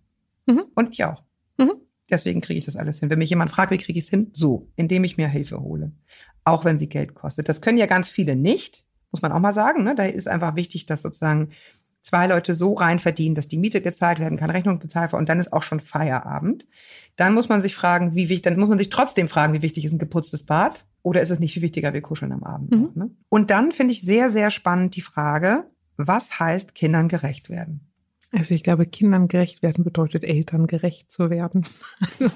Mhm. 0.47 0.65
Und 0.75 0.91
ich 0.91 1.03
auch. 1.05 1.23
Mhm. 1.57 1.73
Deswegen 2.09 2.41
kriege 2.41 2.57
ich 2.57 2.65
das 2.65 2.75
alles 2.75 2.99
hin. 2.99 3.09
Wenn 3.09 3.19
mich 3.19 3.29
jemand 3.29 3.51
fragt, 3.51 3.71
wie 3.71 3.77
kriege 3.77 3.99
ich 3.99 4.05
es 4.05 4.09
hin? 4.09 4.31
So, 4.33 4.69
indem 4.75 5.03
ich 5.03 5.17
mir 5.17 5.27
Hilfe 5.27 5.61
hole. 5.61 5.91
Auch 6.43 6.65
wenn 6.65 6.79
sie 6.79 6.89
Geld 6.89 7.13
kostet. 7.13 7.47
Das 7.47 7.61
können 7.61 7.77
ja 7.77 7.85
ganz 7.85 8.09
viele 8.09 8.35
nicht, 8.35 8.83
muss 9.11 9.21
man 9.21 9.31
auch 9.31 9.39
mal 9.39 9.53
sagen. 9.53 9.83
Ne? 9.83 9.95
Da 9.95 10.05
ist 10.05 10.27
einfach 10.27 10.55
wichtig, 10.55 10.87
dass 10.87 11.03
sozusagen 11.03 11.51
zwei 12.01 12.27
Leute 12.27 12.55
so 12.55 12.73
rein 12.73 12.99
verdienen, 12.99 13.35
dass 13.35 13.47
die 13.47 13.57
Miete 13.57 13.81
gezahlt 13.81 14.19
werden 14.19 14.37
kann, 14.37 14.49
Rechnung 14.49 14.79
bezahlt 14.79 15.11
wird 15.11 15.19
und 15.19 15.29
dann 15.29 15.39
ist 15.39 15.53
auch 15.53 15.63
schon 15.63 15.79
Feierabend. 15.79 16.65
Dann 17.15 17.33
muss 17.33 17.49
man 17.49 17.61
sich 17.61 17.75
fragen, 17.75 18.15
wie 18.15 18.29
wichtig, 18.29 18.43
dann 18.43 18.59
muss 18.59 18.69
man 18.69 18.79
sich 18.79 18.89
trotzdem 18.89 19.27
fragen, 19.27 19.53
wie 19.53 19.61
wichtig 19.61 19.85
ist 19.85 19.93
ein 19.93 19.99
geputztes 19.99 20.43
Bad 20.43 20.85
oder 21.03 21.21
ist 21.21 21.29
es 21.29 21.39
nicht 21.39 21.53
viel 21.53 21.61
wichtiger, 21.61 21.93
wir 21.93 22.01
kuscheln 22.01 22.31
am 22.31 22.43
Abend. 22.43 22.71
Mhm. 22.71 22.91
Ne? 22.95 23.11
Und 23.29 23.51
dann 23.51 23.71
finde 23.71 23.93
ich 23.93 24.01
sehr, 24.01 24.29
sehr 24.31 24.49
spannend 24.49 24.95
die 24.95 25.01
Frage, 25.01 25.65
was 25.97 26.39
heißt 26.39 26.73
Kindern 26.75 27.09
gerecht 27.09 27.49
werden? 27.49 27.89
Also 28.31 28.53
ich 28.53 28.63
glaube, 28.63 28.85
Kindern 28.85 29.27
gerecht 29.27 29.63
werden 29.63 29.83
bedeutet, 29.83 30.23
Eltern 30.23 30.67
gerecht 30.67 31.09
zu 31.09 31.29
werden. 31.29 31.65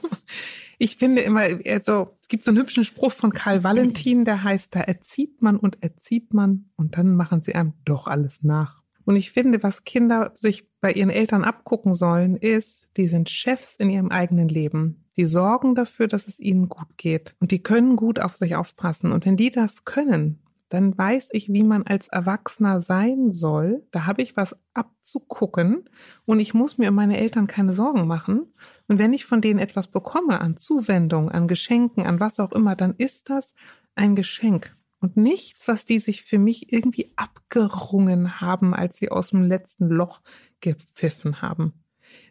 ich 0.79 0.97
finde 0.97 1.21
immer, 1.21 1.43
also 1.67 2.17
es 2.21 2.27
gibt 2.27 2.43
so 2.43 2.51
einen 2.51 2.57
hübschen 2.57 2.83
Spruch 2.83 3.11
von 3.11 3.31
Karl 3.31 3.63
Valentin, 3.63 4.25
der 4.25 4.43
heißt, 4.43 4.75
da 4.75 4.81
erzieht 4.81 5.41
man 5.41 5.55
und 5.55 5.83
erzieht 5.83 6.33
man 6.33 6.71
und 6.75 6.97
dann 6.97 7.15
machen 7.15 7.41
sie 7.41 7.53
einem 7.53 7.73
doch 7.85 8.07
alles 8.07 8.41
nach. 8.41 8.82
Und 9.05 9.15
ich 9.15 9.31
finde, 9.31 9.63
was 9.63 9.83
Kinder 9.83 10.33
sich 10.35 10.67
bei 10.81 10.91
ihren 10.91 11.09
Eltern 11.09 11.43
abgucken 11.43 11.93
sollen, 11.93 12.37
ist, 12.37 12.89
die 12.97 13.07
sind 13.07 13.29
Chefs 13.29 13.75
in 13.75 13.89
ihrem 13.89 14.11
eigenen 14.11 14.49
Leben. 14.49 15.03
Die 15.17 15.25
sorgen 15.25 15.75
dafür, 15.75 16.07
dass 16.07 16.27
es 16.27 16.39
ihnen 16.39 16.69
gut 16.69 16.97
geht. 16.97 17.35
Und 17.39 17.51
die 17.51 17.61
können 17.61 17.95
gut 17.95 18.19
auf 18.19 18.35
sich 18.35 18.55
aufpassen. 18.55 19.11
Und 19.11 19.25
wenn 19.25 19.37
die 19.37 19.51
das 19.51 19.85
können, 19.85 20.39
dann 20.69 20.97
weiß 20.97 21.29
ich, 21.33 21.53
wie 21.53 21.63
man 21.63 21.83
als 21.83 22.07
Erwachsener 22.07 22.81
sein 22.81 23.31
soll. 23.31 23.83
Da 23.91 24.07
habe 24.07 24.23
ich 24.23 24.35
was 24.35 24.55
abzugucken 24.73 25.87
und 26.25 26.39
ich 26.39 26.55
muss 26.55 26.79
mir 26.79 26.89
um 26.89 26.95
meine 26.95 27.17
Eltern 27.17 27.45
keine 27.45 27.75
Sorgen 27.75 28.07
machen. 28.07 28.51
Und 28.87 28.97
wenn 28.97 29.13
ich 29.13 29.25
von 29.25 29.39
denen 29.39 29.59
etwas 29.59 29.87
bekomme 29.87 30.41
an 30.41 30.57
Zuwendung, 30.57 31.29
an 31.29 31.47
Geschenken, 31.47 32.07
an 32.07 32.19
was 32.19 32.39
auch 32.39 32.51
immer, 32.51 32.75
dann 32.75 32.95
ist 32.97 33.29
das 33.29 33.53
ein 33.93 34.15
Geschenk 34.15 34.75
und 35.03 35.17
nichts, 35.17 35.67
was 35.67 35.85
die 35.85 35.99
sich 35.99 36.23
für 36.23 36.39
mich 36.39 36.71
irgendwie 36.71 37.11
abgerungen 37.17 38.39
haben, 38.39 38.73
als 38.73 38.95
sie 38.97 39.11
aus 39.11 39.31
dem 39.31 39.43
letzten 39.43 39.89
Loch 39.89 40.21
gepfiffen 40.61 41.41
haben. 41.41 41.73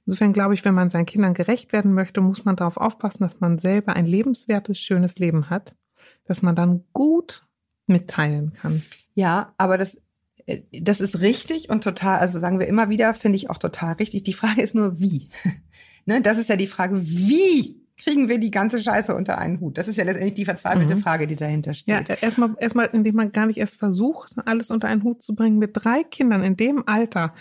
Insofern 0.07 0.33
glaube 0.33 0.55
ich, 0.55 0.65
wenn 0.65 0.75
man 0.75 0.89
seinen 0.89 1.05
Kindern 1.05 1.35
gerecht 1.35 1.75
werden 1.75 1.93
möchte, 1.93 2.23
muss 2.23 2.47
man 2.47 2.57
darauf 2.57 2.79
aufpassen, 2.79 3.25
dass 3.25 3.41
man 3.41 3.59
selber 3.59 3.95
ein 3.95 4.07
lebenswertes, 4.07 4.79
schönes 4.79 5.19
Leben 5.19 5.51
hat, 5.51 5.77
dass 6.25 6.41
man 6.41 6.57
dann 6.57 6.85
gut 6.95 7.47
mitteilen 7.87 8.55
kann. 8.55 8.83
Ja, 9.13 9.53
aber 9.59 9.77
das, 9.77 9.99
äh, 10.47 10.63
das 10.73 11.03
ist 11.03 11.21
richtig 11.21 11.69
und 11.69 11.85
total, 11.85 12.21
also 12.21 12.41
sagen 12.41 12.59
wir 12.59 12.69
immer 12.69 12.89
wieder, 12.89 13.13
finde 13.13 13.37
ich 13.37 13.51
auch 13.51 13.59
total 13.59 13.95
richtig. 13.95 14.23
Die 14.23 14.33
Frage 14.33 14.63
ist 14.63 14.75
nur, 14.75 14.99
wie. 14.99 15.29
ne, 16.07 16.23
das 16.23 16.39
ist 16.39 16.49
ja 16.49 16.57
die 16.57 16.67
Frage, 16.67 17.07
wie 17.07 17.82
kriegen 18.03 18.29
wir 18.29 18.39
die 18.39 18.51
ganze 18.51 18.79
Scheiße 18.79 19.15
unter 19.15 19.39
einen 19.39 19.61
Hut? 19.61 19.79
Das 19.79 19.89
ist 19.89 19.97
ja 19.97 20.05
letztendlich 20.05 20.35
die 20.35 20.45
verzweifelte 20.45 20.97
Mhm. 20.97 21.01
Frage, 21.01 21.27
die 21.27 21.37
dahinter 21.37 21.73
Ja, 21.87 22.03
steht. 22.03 22.23
erstmal, 22.23 22.55
erstmal, 22.59 22.87
indem 22.93 23.15
man 23.17 23.33
gar 23.33 23.47
nicht 23.47 23.59
erst 23.59 23.77
versucht, 23.77 24.35
alles 24.45 24.71
unter 24.71 24.89
einen 24.89 25.03
Hut 25.03 25.23
zu 25.23 25.35
bringen. 25.35 25.59
Mit 25.59 25.71
drei 25.75 26.03
Kindern 26.03 26.43
in 26.43 26.57
dem 26.57 26.83
Alter 26.87 27.35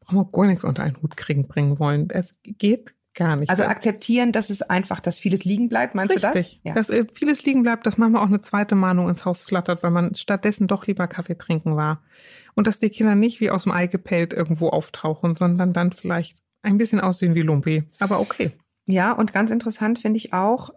braucht 0.00 0.12
man 0.14 0.32
gar 0.32 0.46
nichts 0.46 0.64
unter 0.64 0.82
einen 0.82 0.96
Hut 1.02 1.16
kriegen, 1.16 1.46
bringen 1.48 1.78
wollen. 1.78 2.08
Es 2.10 2.34
geht 2.42 2.94
gar 3.14 3.36
nicht. 3.36 3.50
Also 3.50 3.64
akzeptieren, 3.64 4.30
dass 4.32 4.48
es 4.48 4.62
einfach, 4.62 5.00
dass 5.00 5.18
vieles 5.18 5.44
liegen 5.44 5.68
bleibt, 5.68 5.94
meinst 5.94 6.14
du 6.16 6.22
Richtig. 6.22 6.60
das? 6.62 6.64
Ja. 6.64 6.74
Dass 6.74 6.88
äh, 6.90 7.04
vieles 7.14 7.44
liegen 7.44 7.62
bleibt, 7.62 7.84
dass 7.86 7.98
manchmal 7.98 8.22
auch 8.22 8.28
eine 8.28 8.40
zweite 8.42 8.76
Mahnung 8.76 9.08
ins 9.08 9.24
Haus 9.24 9.42
flattert, 9.42 9.82
weil 9.82 9.90
man 9.90 10.14
stattdessen 10.14 10.68
doch 10.68 10.86
lieber 10.86 11.08
Kaffee 11.08 11.36
trinken 11.36 11.74
war. 11.76 12.02
Und 12.54 12.66
dass 12.66 12.78
die 12.78 12.90
Kinder 12.90 13.14
nicht 13.14 13.40
wie 13.40 13.50
aus 13.50 13.64
dem 13.64 13.72
Ei 13.72 13.86
gepellt 13.88 14.32
irgendwo 14.32 14.68
auftauchen, 14.68 15.36
sondern 15.36 15.72
dann 15.72 15.92
vielleicht 15.92 16.38
ein 16.62 16.78
bisschen 16.78 17.00
aussehen 17.00 17.34
wie 17.34 17.42
Lumpi. 17.42 17.84
Aber 18.00 18.20
okay. 18.20 18.52
Ja, 18.90 19.12
und 19.12 19.32
ganz 19.32 19.50
interessant 19.50 19.98
finde 19.98 20.16
ich 20.16 20.32
auch, 20.32 20.70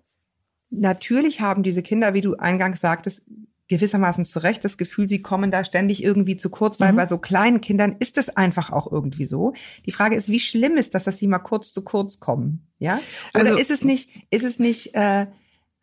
natürlich 0.70 1.42
haben 1.42 1.64
diese 1.64 1.82
Kinder, 1.82 2.14
wie 2.14 2.22
du 2.22 2.36
eingangs 2.36 2.80
sagtest, 2.82 3.22
gewissermaßen 3.68 4.26
zu 4.26 4.40
Recht 4.40 4.66
das 4.66 4.78
Gefühl, 4.78 5.08
sie 5.08 5.22
kommen 5.22 5.50
da 5.50 5.64
ständig 5.64 6.04
irgendwie 6.04 6.36
zu 6.36 6.50
kurz, 6.50 6.80
weil 6.82 6.92
Mhm. 6.92 6.98
bei 6.98 7.08
so 7.08 7.18
kleinen 7.18 7.62
Kindern 7.62 7.96
ist 8.00 8.18
es 8.18 8.36
einfach 8.36 8.70
auch 8.70 8.92
irgendwie 8.92 9.24
so. 9.26 9.54
Die 9.86 9.94
Frage 9.94 10.18
ist, 10.18 10.28
wie 10.28 10.42
schlimm 10.42 10.76
ist 10.76 10.94
das, 10.94 11.06
dass 11.06 11.18
sie 11.18 11.28
mal 11.28 11.40
kurz 11.40 11.72
zu 11.72 11.82
kurz 11.82 12.20
kommen? 12.20 12.68
Ja? 12.80 13.00
Oder 13.34 13.46
Also- 13.46 13.58
ist 13.58 13.72
es 13.72 13.86
nicht, 13.86 14.10
ist 14.30 14.44
es 14.44 14.60
nicht, 14.60 14.94
äh, 14.94 15.28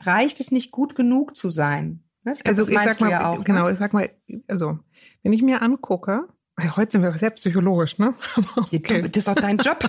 reicht 0.01 0.39
es 0.41 0.51
nicht 0.53 0.71
gut 0.71 0.97
genug 0.97 1.35
zu 1.35 1.49
sein? 1.49 2.03
Ne? 2.25 2.35
Also 2.47 2.63
das 2.63 2.69
ich 2.69 2.79
sag 2.79 3.01
mal, 3.01 3.11
ja 3.11 3.31
auch, 3.31 3.43
genau, 3.43 3.65
Ne? 3.65 3.73
ich 3.73 3.79
sag 3.79 3.95
mal, 3.95 4.11
also 4.49 4.79
wenn 5.23 5.33
ich 5.33 5.41
mir 5.43 5.63
angucke, 5.63 6.29
weil 6.59 6.77
heute 6.77 6.93
sind 6.93 7.03
wir 7.03 7.17
sehr 7.17 7.31
psychologisch, 7.31 7.99
ne? 7.99 8.15
Okay. 8.57 9.03
das 9.03 9.17
ist 9.17 9.29
doch 9.29 9.37
dein 9.37 9.59
Job. 9.59 9.89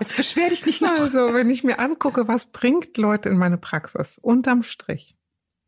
Jetzt 0.00 0.16
beschwer 0.16 0.50
dich 0.50 0.66
nicht 0.66 0.82
noch. 0.82 0.90
Also, 0.90 1.32
wenn 1.32 1.48
ich 1.48 1.62
mir 1.62 1.78
angucke, 1.78 2.26
was 2.26 2.46
bringt 2.46 2.96
Leute 2.98 3.28
in 3.28 3.38
meine 3.38 3.56
Praxis, 3.56 4.18
unterm 4.18 4.64
Strich, 4.64 5.16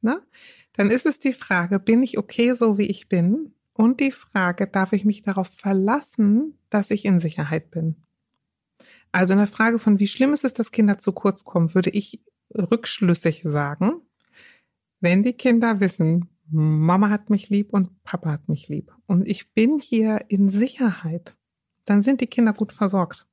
ne? 0.01 0.21
Dann 0.73 0.91
ist 0.91 1.07
es 1.07 1.21
die 1.21 1.33
Frage, 1.33 1.79
bin 1.79 2.03
ich 2.03 2.19
okay 2.19 2.55
so 2.55 2.79
wie 2.79 2.87
ich 2.87 3.09
bin? 3.09 3.55
Und 3.73 4.01
die 4.01 4.11
Frage, 4.11 4.67
darf 4.67 4.93
ich 4.93 5.05
mich 5.05 5.23
darauf 5.23 5.49
verlassen, 5.49 6.59
dass 6.69 6.91
ich 6.91 7.05
in 7.05 7.21
Sicherheit 7.21 7.71
bin? 7.71 7.97
Also 9.13 9.33
in 9.33 9.39
der 9.39 9.47
Frage 9.47 9.79
von, 9.79 9.99
wie 10.01 10.09
schlimm 10.09 10.33
ist 10.33 10.45
es, 10.45 10.53
dass 10.53 10.73
Kinder 10.73 10.99
zu 10.99 11.13
kurz 11.13 11.45
kommen, 11.45 11.75
würde 11.75 11.91
ich 11.91 12.21
rückschlüssig 12.55 13.43
sagen, 13.45 14.03
wenn 15.01 15.23
die 15.23 15.33
Kinder 15.33 15.81
wissen, 15.81 16.29
Mama 16.51 17.09
hat 17.11 17.31
mich 17.31 17.49
lieb 17.49 17.73
und 17.73 18.03
Papa 18.03 18.31
hat 18.31 18.49
mich 18.49 18.69
lieb. 18.69 18.93
Und 19.07 19.27
ich 19.27 19.53
bin 19.53 19.79
hier 19.79 20.25
in 20.29 20.51
Sicherheit. 20.51 21.37
Dann 21.85 22.03
sind 22.03 22.21
die 22.21 22.27
Kinder 22.27 22.53
gut 22.53 22.73
versorgt. 22.73 23.27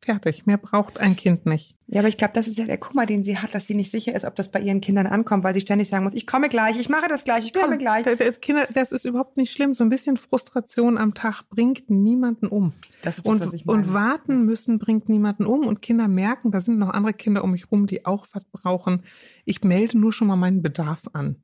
Fertig. 0.00 0.44
Mehr 0.44 0.58
braucht 0.58 1.00
ein 1.00 1.16
Kind 1.16 1.46
nicht. 1.46 1.76
Ja, 1.86 2.00
aber 2.00 2.08
ich 2.08 2.18
glaube, 2.18 2.34
das 2.34 2.46
ist 2.46 2.58
ja 2.58 2.66
der 2.66 2.76
Kummer, 2.76 3.06
den 3.06 3.24
sie 3.24 3.38
hat, 3.38 3.54
dass 3.54 3.66
sie 3.66 3.74
nicht 3.74 3.90
sicher 3.90 4.14
ist, 4.14 4.26
ob 4.26 4.36
das 4.36 4.50
bei 4.50 4.60
ihren 4.60 4.82
Kindern 4.82 5.06
ankommt, 5.06 5.44
weil 5.44 5.54
sie 5.54 5.62
ständig 5.62 5.88
sagen 5.88 6.04
muss, 6.04 6.12
ich 6.12 6.26
komme 6.26 6.50
gleich, 6.50 6.78
ich 6.78 6.90
mache 6.90 7.08
das 7.08 7.24
gleich, 7.24 7.46
ich 7.46 7.54
komme 7.54 7.78
gleich. 7.78 8.04
d- 8.04 8.16
d- 8.16 8.32
Kinder, 8.32 8.68
das 8.74 8.92
ist 8.92 9.06
überhaupt 9.06 9.38
nicht 9.38 9.50
schlimm. 9.50 9.72
So 9.72 9.82
ein 9.82 9.88
bisschen 9.88 10.18
Frustration 10.18 10.98
am 10.98 11.14
Tag 11.14 11.48
bringt 11.48 11.88
niemanden 11.88 12.48
um. 12.48 12.74
Das 13.02 13.16
ist 13.16 13.26
das, 13.26 13.40
was 13.40 13.46
Und, 13.46 13.54
ich 13.54 13.64
meine. 13.64 13.78
und 13.78 13.94
warten 13.94 14.44
müssen 14.44 14.78
bringt 14.78 15.08
niemanden 15.08 15.46
um. 15.46 15.66
Und 15.66 15.80
Kinder 15.80 16.06
merken, 16.06 16.50
da 16.50 16.60
sind 16.60 16.78
noch 16.78 16.90
andere 16.90 17.14
Kinder 17.14 17.42
um 17.42 17.52
mich 17.52 17.70
rum, 17.72 17.86
die 17.86 18.04
auch 18.04 18.26
was 18.32 18.44
brauchen. 18.44 19.04
Ich 19.46 19.64
melde 19.64 19.96
nur 19.96 20.12
schon 20.12 20.28
mal 20.28 20.36
meinen 20.36 20.60
Bedarf 20.60 21.04
an. 21.14 21.36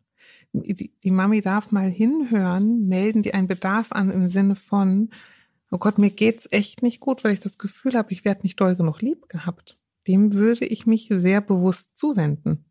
Die, 0.53 0.93
die 1.03 1.11
Mami 1.11 1.41
darf 1.41 1.71
mal 1.71 1.91
hinhören, 1.91 2.89
melden 2.89 3.23
die 3.23 3.35
einen 3.35 3.47
Bedarf 3.47 3.93
an 3.93 4.11
im 4.11 4.29
Sinne 4.29 4.57
von, 4.57 5.11
oh 5.71 5.79
Gott, 5.79 5.99
mir 5.99 6.11
geht's 6.11 6.49
echt 6.51 6.83
nicht 6.83 7.01
gut, 7.01 7.23
weil 7.23 7.33
ich 7.33 7.41
das 7.41 7.59
Gefühl 7.59 7.95
habe, 7.95 8.13
ich 8.13 8.25
werde 8.25 8.43
nicht 8.43 8.61
doll 8.61 8.75
genug 8.75 9.01
lieb 9.01 9.29
gehabt. 9.29 9.79
Dem 10.09 10.33
würde 10.33 10.65
ich 10.65 10.87
mich 10.87 11.09
sehr 11.13 11.41
bewusst 11.41 11.97
zuwenden. 11.97 12.65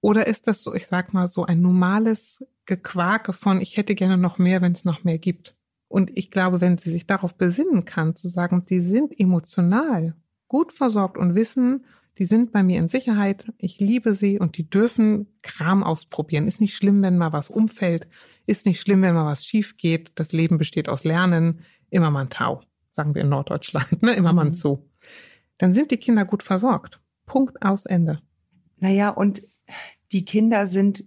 Oder 0.00 0.26
ist 0.26 0.46
das 0.46 0.62
so, 0.62 0.74
ich 0.74 0.86
sag 0.86 1.14
mal 1.14 1.26
so 1.26 1.44
ein 1.44 1.60
normales 1.60 2.44
Gequake 2.66 3.32
von, 3.32 3.60
ich 3.60 3.76
hätte 3.76 3.94
gerne 3.94 4.18
noch 4.18 4.38
mehr, 4.38 4.62
wenn 4.62 4.72
es 4.72 4.84
noch 4.84 5.02
mehr 5.02 5.18
gibt. 5.18 5.56
Und 5.88 6.16
ich 6.16 6.30
glaube, 6.30 6.60
wenn 6.60 6.78
sie 6.78 6.90
sich 6.90 7.06
darauf 7.06 7.36
besinnen 7.36 7.84
kann, 7.84 8.14
zu 8.14 8.28
sagen, 8.28 8.64
die 8.64 8.80
sind 8.80 9.18
emotional 9.18 10.14
gut 10.48 10.72
versorgt 10.72 11.16
und 11.18 11.34
wissen, 11.34 11.84
die 12.18 12.24
sind 12.24 12.52
bei 12.52 12.62
mir 12.62 12.78
in 12.78 12.88
Sicherheit, 12.88 13.52
ich 13.58 13.78
liebe 13.78 14.14
sie 14.14 14.38
und 14.38 14.56
die 14.56 14.68
dürfen 14.68 15.26
Kram 15.42 15.82
ausprobieren. 15.82 16.48
Ist 16.48 16.60
nicht 16.60 16.74
schlimm, 16.74 17.02
wenn 17.02 17.18
mal 17.18 17.32
was 17.32 17.50
umfällt, 17.50 18.06
ist 18.46 18.64
nicht 18.64 18.80
schlimm, 18.80 19.02
wenn 19.02 19.14
mal 19.14 19.26
was 19.26 19.44
schief 19.44 19.76
geht. 19.76 20.12
Das 20.14 20.32
Leben 20.32 20.56
besteht 20.58 20.88
aus 20.88 21.04
Lernen, 21.04 21.60
immer 21.90 22.10
mal 22.10 22.22
ein 22.22 22.30
Tau, 22.30 22.62
sagen 22.90 23.14
wir 23.14 23.22
in 23.22 23.28
Norddeutschland, 23.28 24.02
ne? 24.02 24.14
immer 24.14 24.32
mal 24.32 24.42
ein 24.42 24.48
Mhm. 24.48 24.54
Zoo. 24.54 24.78
Dann 25.58 25.74
sind 25.74 25.90
die 25.90 25.96
Kinder 25.98 26.24
gut 26.24 26.42
versorgt. 26.42 27.00
Punkt 27.26 27.62
aus 27.62 27.86
Ende. 27.86 28.20
Naja, 28.78 29.10
und 29.10 29.42
die 30.12 30.24
Kinder 30.24 30.66
sind 30.66 31.04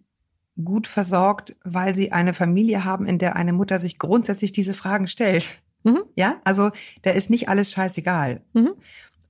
gut 0.63 0.88
versorgt, 0.88 1.56
weil 1.63 1.96
sie 1.96 2.12
eine 2.12 2.34
Familie 2.34 2.84
haben, 2.84 3.06
in 3.06 3.18
der 3.20 3.36
eine 3.36 3.54
Mutter 3.54 3.80
sich 3.80 3.98
grundsätzlich 3.98 4.51
diese 4.51 4.74
Fragen 4.74 5.08
stellt. 5.08 5.50
Mhm. 5.84 6.04
Ja, 6.16 6.42
also 6.44 6.72
da 7.04 7.12
ist 7.12 7.30
nicht 7.30 7.48
alles 7.48 7.72
scheißegal. 7.72 8.42
Mhm. 8.54 8.74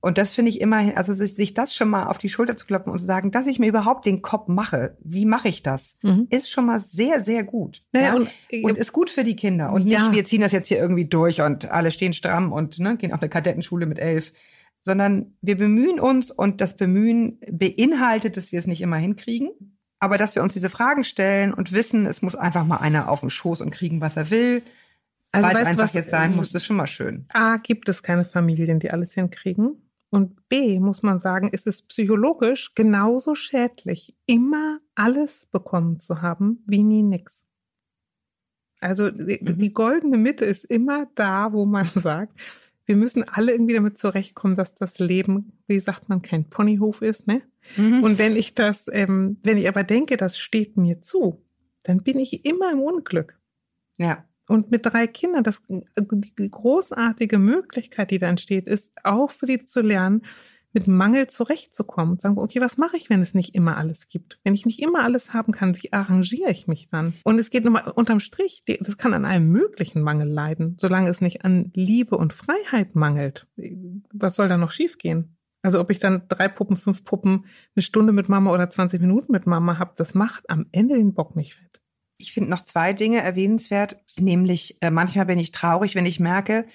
Und 0.02 0.16
das 0.16 0.32
finde 0.32 0.48
ich 0.48 0.60
immer, 0.62 0.96
also 0.96 1.12
sich, 1.12 1.34
sich 1.34 1.52
das 1.52 1.74
schon 1.74 1.90
mal 1.90 2.06
auf 2.06 2.16
die 2.16 2.30
Schulter 2.30 2.56
zu 2.56 2.64
klopfen 2.64 2.90
und 2.90 2.98
zu 2.98 3.04
sagen, 3.04 3.30
dass 3.32 3.46
ich 3.46 3.58
mir 3.58 3.66
überhaupt 3.68 4.06
den 4.06 4.22
Kopf 4.22 4.48
mache, 4.48 4.96
wie 5.04 5.26
mache 5.26 5.48
ich 5.48 5.62
das, 5.62 5.96
Mhm. 6.02 6.26
ist 6.30 6.50
schon 6.50 6.64
mal 6.66 6.80
sehr, 6.80 7.22
sehr 7.22 7.44
gut. 7.44 7.82
Naja, 7.92 8.06
ja? 8.06 8.14
und, 8.14 8.30
und 8.64 8.78
ist 8.78 8.92
gut 8.92 9.10
für 9.10 9.24
die 9.24 9.36
Kinder. 9.36 9.72
Und 9.72 9.86
Ja. 9.88 9.98
nicht, 10.04 10.12
wir 10.12 10.24
ziehen 10.24 10.40
das 10.40 10.52
jetzt 10.52 10.68
hier 10.68 10.78
irgendwie 10.78 11.04
durch 11.04 11.42
und 11.42 11.70
alle 11.70 11.90
stehen 11.90 12.14
stramm 12.14 12.50
und 12.52 12.78
ne, 12.78 12.96
gehen 12.96 13.12
auf 13.12 13.20
eine 13.20 13.28
Kadettenschule 13.28 13.84
mit 13.86 13.98
elf. 13.98 14.32
Sondern 14.82 15.34
wir 15.42 15.58
bemühen 15.58 16.00
uns 16.00 16.30
und 16.30 16.62
das 16.62 16.74
Bemühen 16.78 17.38
beinhaltet, 17.50 18.38
dass 18.38 18.50
wir 18.52 18.58
es 18.58 18.66
nicht 18.66 18.80
immer 18.80 18.96
hinkriegen. 18.96 19.50
Aber 19.98 20.16
dass 20.16 20.34
wir 20.34 20.42
uns 20.42 20.54
diese 20.54 20.70
Fragen 20.70 21.04
stellen 21.04 21.52
und 21.52 21.72
wissen, 21.72 22.06
es 22.06 22.22
muss 22.22 22.34
einfach 22.34 22.64
mal 22.64 22.78
einer 22.78 23.10
auf 23.10 23.20
den 23.20 23.28
Schoß 23.28 23.60
und 23.60 23.70
kriegen, 23.70 24.00
was 24.00 24.16
er 24.16 24.30
will, 24.30 24.62
also 25.32 25.46
weil 25.46 25.56
es 25.56 25.68
einfach 25.68 25.84
was, 25.84 25.92
jetzt 25.92 26.10
sein 26.10 26.30
ähm, 26.30 26.36
muss, 26.38 26.54
ist 26.54 26.64
schon 26.64 26.76
mal 26.76 26.86
schön. 26.86 27.26
A, 27.28 27.58
gibt 27.58 27.88
es 27.90 28.02
keine 28.02 28.24
Familien, 28.24 28.80
die 28.80 28.90
alles 28.90 29.12
hinkriegen. 29.12 29.76
Und 30.10 30.48
B, 30.48 30.80
muss 30.80 31.02
man 31.02 31.20
sagen, 31.20 31.48
ist 31.50 31.66
es 31.68 31.82
psychologisch 31.82 32.74
genauso 32.74 33.34
schädlich, 33.36 34.14
immer 34.26 34.80
alles 34.96 35.46
bekommen 35.52 36.00
zu 36.00 36.20
haben, 36.20 36.62
wie 36.66 36.82
nie 36.82 37.02
nix. 37.04 37.44
Also 38.80 39.10
die, 39.10 39.38
Mhm. 39.40 39.58
die 39.58 39.72
goldene 39.72 40.16
Mitte 40.16 40.44
ist 40.44 40.64
immer 40.64 41.06
da, 41.14 41.52
wo 41.52 41.64
man 41.66 41.84
sagt, 41.94 42.34
wir 42.86 42.96
müssen 42.96 43.22
alle 43.28 43.52
irgendwie 43.52 43.74
damit 43.74 43.98
zurechtkommen, 43.98 44.56
dass 44.56 44.74
das 44.74 44.98
Leben, 44.98 45.52
wie 45.68 45.78
sagt 45.78 46.08
man, 46.08 46.22
kein 46.22 46.48
Ponyhof 46.50 47.02
ist, 47.02 47.26
ne? 47.28 47.42
Mhm. 47.76 48.02
Und 48.02 48.18
wenn 48.18 48.34
ich 48.34 48.54
das, 48.54 48.86
ähm, 48.90 49.36
wenn 49.44 49.58
ich 49.58 49.68
aber 49.68 49.84
denke, 49.84 50.16
das 50.16 50.38
steht 50.38 50.76
mir 50.76 51.00
zu, 51.02 51.40
dann 51.84 52.02
bin 52.02 52.18
ich 52.18 52.44
immer 52.44 52.72
im 52.72 52.80
Unglück. 52.80 53.38
ja. 53.98 54.24
Und 54.50 54.72
mit 54.72 54.84
drei 54.84 55.06
Kindern, 55.06 55.44
das, 55.44 55.62
die 55.68 56.50
großartige 56.50 57.38
Möglichkeit, 57.38 58.10
die 58.10 58.18
da 58.18 58.26
entsteht, 58.26 58.66
ist 58.66 58.92
auch 59.04 59.30
für 59.30 59.46
die 59.46 59.62
zu 59.62 59.80
lernen, 59.80 60.22
mit 60.72 60.88
Mangel 60.88 61.28
zurechtzukommen. 61.28 62.14
Und 62.14 62.20
sagen, 62.20 62.36
okay, 62.36 62.60
was 62.60 62.76
mache 62.76 62.96
ich, 62.96 63.08
wenn 63.10 63.22
es 63.22 63.32
nicht 63.32 63.54
immer 63.54 63.76
alles 63.76 64.08
gibt? 64.08 64.40
Wenn 64.42 64.54
ich 64.54 64.66
nicht 64.66 64.80
immer 64.80 65.04
alles 65.04 65.32
haben 65.32 65.52
kann, 65.52 65.80
wie 65.80 65.92
arrangiere 65.92 66.50
ich 66.50 66.66
mich 66.66 66.88
dann? 66.88 67.14
Und 67.22 67.38
es 67.38 67.50
geht 67.50 67.64
nochmal 67.64 67.92
unterm 67.94 68.18
Strich, 68.18 68.64
das 68.66 68.98
kann 68.98 69.14
an 69.14 69.24
einem 69.24 69.52
möglichen 69.52 70.02
Mangel 70.02 70.28
leiden, 70.28 70.76
solange 70.80 71.10
es 71.10 71.20
nicht 71.20 71.44
an 71.44 71.70
Liebe 71.72 72.16
und 72.16 72.32
Freiheit 72.32 72.96
mangelt. 72.96 73.46
Was 74.12 74.34
soll 74.34 74.48
da 74.48 74.56
noch 74.56 74.72
schiefgehen? 74.72 75.36
Also 75.62 75.78
ob 75.78 75.92
ich 75.92 76.00
dann 76.00 76.22
drei 76.26 76.48
Puppen, 76.48 76.74
fünf 76.74 77.04
Puppen, 77.04 77.44
eine 77.76 77.82
Stunde 77.82 78.12
mit 78.12 78.28
Mama 78.28 78.52
oder 78.52 78.68
20 78.68 79.00
Minuten 79.00 79.30
mit 79.30 79.46
Mama 79.46 79.78
habe, 79.78 79.92
das 79.96 80.14
macht 80.14 80.50
am 80.50 80.66
Ende 80.72 80.96
den 80.96 81.14
Bock 81.14 81.36
nicht 81.36 81.54
fett. 81.54 81.79
Ich 82.22 82.32
finde 82.32 82.50
noch 82.50 82.64
zwei 82.64 82.92
Dinge 82.92 83.20
erwähnenswert, 83.22 83.96
nämlich 84.18 84.76
äh, 84.80 84.90
manchmal 84.90 85.26
bin 85.26 85.38
ich 85.38 85.52
traurig, 85.52 85.94
wenn 85.94 86.06
ich 86.06 86.20
merke, 86.20 86.66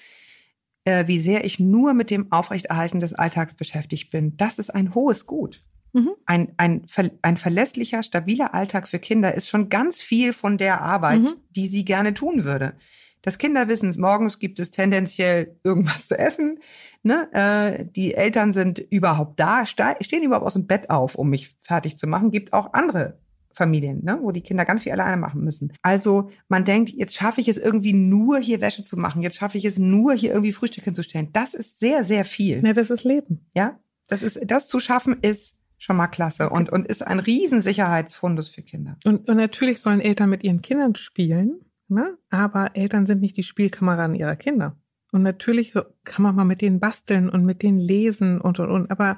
äh, 0.84 1.06
wie 1.06 1.18
sehr 1.18 1.44
ich 1.44 1.58
nur 1.60 1.94
mit 1.94 2.10
dem 2.10 2.30
Aufrechterhalten 2.32 3.00
des 3.00 3.14
Alltags 3.14 3.54
beschäftigt 3.54 4.10
bin. 4.10 4.36
Das 4.36 4.58
ist 4.58 4.70
ein 4.74 4.94
hohes 4.94 5.26
Gut. 5.26 5.62
Mhm. 5.92 6.10
Ein, 6.26 6.52
ein, 6.58 6.82
ein 7.22 7.36
verlässlicher, 7.36 8.02
stabiler 8.02 8.54
Alltag 8.54 8.86
für 8.88 8.98
Kinder 8.98 9.34
ist 9.34 9.48
schon 9.48 9.68
ganz 9.68 10.02
viel 10.02 10.32
von 10.32 10.58
der 10.58 10.80
Arbeit, 10.82 11.22
Mhm. 11.22 11.34
die 11.50 11.68
sie 11.68 11.84
gerne 11.84 12.12
tun 12.14 12.44
würde. 12.44 12.74
Das 13.22 13.38
Kinder 13.38 13.66
wissen, 13.66 13.92
morgens 13.98 14.38
gibt 14.38 14.60
es 14.60 14.70
tendenziell 14.70 15.56
irgendwas 15.64 16.06
zu 16.06 16.16
essen. 16.18 16.60
Ne? 17.02 17.28
Äh, 17.32 17.84
die 17.86 18.14
Eltern 18.14 18.52
sind 18.52 18.78
überhaupt 18.78 19.40
da, 19.40 19.64
ste- 19.66 19.96
stehen 20.00 20.22
überhaupt 20.22 20.46
aus 20.46 20.52
dem 20.54 20.66
Bett 20.66 20.90
auf, 20.90 21.14
um 21.16 21.30
mich 21.30 21.56
fertig 21.62 21.98
zu 21.98 22.06
machen. 22.06 22.30
Gibt 22.30 22.52
auch 22.52 22.72
andere 22.72 23.18
Familien, 23.56 24.04
ne? 24.04 24.18
wo 24.20 24.32
die 24.32 24.42
Kinder 24.42 24.66
ganz 24.66 24.82
viel 24.82 24.92
alleine 24.92 25.16
machen 25.16 25.42
müssen. 25.42 25.72
Also 25.80 26.30
man 26.48 26.66
denkt, 26.66 26.90
jetzt 26.90 27.14
schaffe 27.14 27.40
ich 27.40 27.48
es 27.48 27.56
irgendwie 27.56 27.94
nur 27.94 28.38
hier 28.38 28.60
Wäsche 28.60 28.82
zu 28.82 28.98
machen, 28.98 29.22
jetzt 29.22 29.38
schaffe 29.38 29.56
ich 29.56 29.64
es 29.64 29.78
nur 29.78 30.12
hier 30.12 30.30
irgendwie 30.30 30.52
Frühstück 30.52 30.84
hinzustellen. 30.84 31.30
Das 31.32 31.54
ist 31.54 31.80
sehr, 31.80 32.04
sehr 32.04 32.26
viel. 32.26 32.62
Ja, 32.64 32.74
das 32.74 32.90
ist 32.90 33.02
Leben. 33.02 33.46
Ja, 33.54 33.78
das 34.08 34.22
ist, 34.22 34.38
das 34.46 34.66
zu 34.66 34.78
schaffen 34.78 35.16
ist 35.22 35.56
schon 35.78 35.96
mal 35.96 36.06
klasse 36.06 36.50
und, 36.50 36.70
und 36.70 36.86
ist 36.86 37.06
ein 37.06 37.18
riesen 37.18 37.62
Sicherheitsfundus 37.62 38.48
für 38.48 38.62
Kinder. 38.62 38.98
Und, 39.06 39.26
und 39.28 39.36
natürlich 39.38 39.80
sollen 39.80 40.00
Eltern 40.00 40.28
mit 40.28 40.44
ihren 40.44 40.60
Kindern 40.60 40.94
spielen, 40.94 41.60
ne? 41.88 42.18
aber 42.28 42.72
Eltern 42.74 43.06
sind 43.06 43.22
nicht 43.22 43.38
die 43.38 43.42
Spielkameraden 43.42 44.16
ihrer 44.16 44.36
Kinder. 44.36 44.76
Und 45.12 45.22
natürlich 45.22 45.72
so 45.72 45.82
kann 46.04 46.22
man 46.22 46.34
mal 46.34 46.44
mit 46.44 46.60
denen 46.60 46.78
basteln 46.78 47.30
und 47.30 47.44
mit 47.44 47.62
denen 47.62 47.78
lesen 47.78 48.38
und, 48.38 48.60
und, 48.60 48.70
und. 48.70 48.90
Aber 48.90 49.16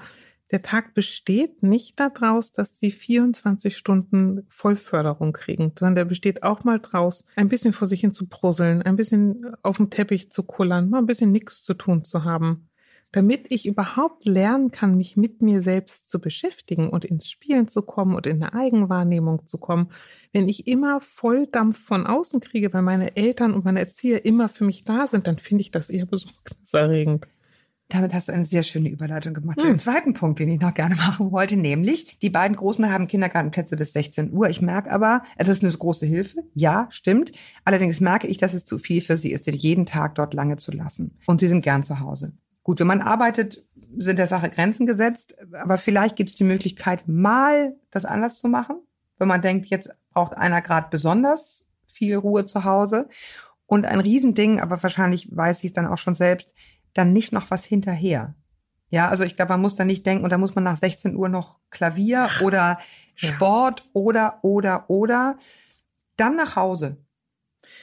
der 0.51 0.63
Tag 0.63 0.95
besteht 0.95 1.63
nicht 1.63 2.01
daraus, 2.01 2.53
dass 2.53 2.79
sie 2.79 2.91
24 2.91 3.77
Stunden 3.77 4.47
Vollförderung 4.49 5.33
kriegen, 5.33 5.73
sondern 5.79 5.95
der 5.95 6.05
besteht 6.05 6.43
auch 6.43 6.65
mal 6.65 6.79
draus, 6.81 7.25
ein 7.37 7.49
bisschen 7.49 7.73
vor 7.73 7.89
sich 7.89 8.01
hin 8.01 8.13
zu 8.13 8.27
brusseln, 8.27 8.83
ein 8.83 8.97
bisschen 8.97 9.45
auf 9.63 9.77
dem 9.77 9.91
Teppich 9.91 10.31
zu 10.31 10.43
kullern, 10.43 10.89
mal 10.91 10.99
ein 10.99 11.07
bisschen 11.07 11.33
nichts 11.33 11.63
zu 11.65 11.75
tun 11.75 12.05
zu 12.05 12.25
haben 12.25 12.69
damit 13.13 13.47
ich 13.49 13.67
überhaupt 13.67 14.27
lernen 14.27 14.71
kann, 14.71 14.97
mich 14.97 15.17
mit 15.17 15.41
mir 15.41 15.63
selbst 15.63 16.11
zu 16.11 16.21
beschäftigen 16.21 16.91
und 16.91 17.05
ins 17.05 17.31
Spielen 17.31 17.67
zu 17.67 17.83
kommen 17.83 18.15
und 18.15 18.27
in 18.27 18.43
eine 18.43 18.53
Eigenwahrnehmung 18.53 19.47
zu 19.47 19.57
kommen, 19.57 19.91
wenn 20.33 20.49
ich 20.49 20.67
immer 20.67 21.01
Volldampf 21.01 21.83
von 21.83 22.07
außen 22.07 22.41
kriege, 22.41 22.73
weil 22.73 22.83
meine 22.83 23.17
Eltern 23.17 23.55
und 23.55 23.65
meine 23.65 23.81
Erzieher 23.81 24.25
immer 24.27 24.49
für 24.49 24.65
mich 24.65 24.85
da 24.85 25.07
sind, 25.07 25.27
dann 25.27 25.39
finde 25.39 25.63
ich 25.63 25.71
das 25.71 25.89
eher 25.89 26.07
besorgniserregend. 26.07 27.27
Damit 27.91 28.13
hast 28.13 28.29
du 28.29 28.33
eine 28.33 28.45
sehr 28.45 28.63
schöne 28.63 28.91
Überleitung 28.91 29.33
gemacht 29.33 29.63
Hm. 29.63 29.69
dem 29.69 29.79
zweiten 29.79 30.13
Punkt, 30.13 30.39
den 30.39 30.51
ich 30.51 30.61
noch 30.61 30.75
gerne 30.75 30.95
machen 30.97 31.33
wollte, 31.33 31.57
nämlich 31.57 32.19
die 32.21 32.31
beiden 32.31 32.57
Großen 32.57 32.91
haben 32.91 33.09
Kindergartenplätze 33.09 33.77
bis 33.77 33.93
16 33.95 34.33
Uhr. 34.33 34.51
Ich 34.51 34.61
merke 34.61 34.91
aber, 34.91 35.23
es 35.37 35.49
ist 35.49 35.63
eine 35.65 35.73
große 35.73 36.05
Hilfe. 36.07 36.43
Ja, 36.55 36.89
stimmt. 36.91 37.33
Allerdings 37.65 38.01
merke 38.01 38.27
ich, 38.27 38.37
dass 38.37 38.53
es 38.55 38.65
zu 38.65 38.79
viel 38.79 39.01
für 39.01 39.17
sie 39.17 39.33
ist, 39.33 39.47
den 39.47 39.55
jeden 39.55 39.87
Tag 39.87 40.15
dort 40.17 40.35
lange 40.35 40.59
zu 40.59 40.71
lassen. 40.71 41.17
Und 41.27 41.41
sie 41.41 41.49
sind 41.49 41.63
gern 41.63 41.83
zu 41.83 42.01
Hause. 42.01 42.33
Gut, 42.63 42.81
wenn 42.81 42.87
man 42.87 43.01
arbeitet, 43.01 43.65
sind 43.97 44.19
der 44.19 44.27
Sache 44.27 44.51
Grenzen 44.51 44.87
gesetzt. 44.87 45.35
Aber 45.53 45.79
vielleicht 45.79 46.17
gibt 46.17 46.29
es 46.29 46.37
die 46.37 46.45
Möglichkeit, 46.45 47.09
mal 47.09 47.75
das 47.91 48.05
anders 48.05 48.39
zu 48.39 48.49
machen. 48.49 48.77
Wenn 49.17 49.29
man 49.29 49.41
denkt, 49.41 49.67
jetzt 49.67 49.89
braucht 50.13 50.37
einer 50.37 50.61
gerade 50.61 50.89
besonders 50.91 51.65
viel 51.87 52.17
Ruhe 52.17 52.45
zu 52.45 52.65
Hause. 52.65 53.09
Und 53.67 53.87
ein 53.87 54.01
Riesending, 54.01 54.61
aber 54.61 54.83
wahrscheinlich 54.83 55.35
weiß 55.35 55.59
ich 55.61 55.67
es 55.67 55.73
dann 55.73 55.87
auch 55.87 55.99
schon 55.99 56.15
selbst, 56.15 56.55
dann 56.95 57.13
nicht 57.13 57.33
noch 57.33 57.51
was 57.51 57.65
hinterher. 57.65 58.35
Ja, 58.91 59.09
also 59.09 59.25
ich 59.25 59.37
glaube, 59.37 59.53
man 59.53 59.61
muss 59.61 59.77
da 59.77 59.85
nicht 59.85 60.07
denken, 60.07 60.25
und 60.25 60.31
da 60.31 60.39
muss 60.39 60.55
man 60.55 60.65
nach 60.65 60.77
16 60.77 61.15
Uhr 61.15 61.29
noch 61.29 61.57
Klavier 61.71 62.29
oder 62.43 62.79
ja. 62.79 62.79
Sport 63.15 63.89
oder, 63.93 64.39
oder, 64.43 64.89
oder. 64.89 65.39
Dann 66.17 66.37
nach 66.37 66.57
Hause. 66.57 66.97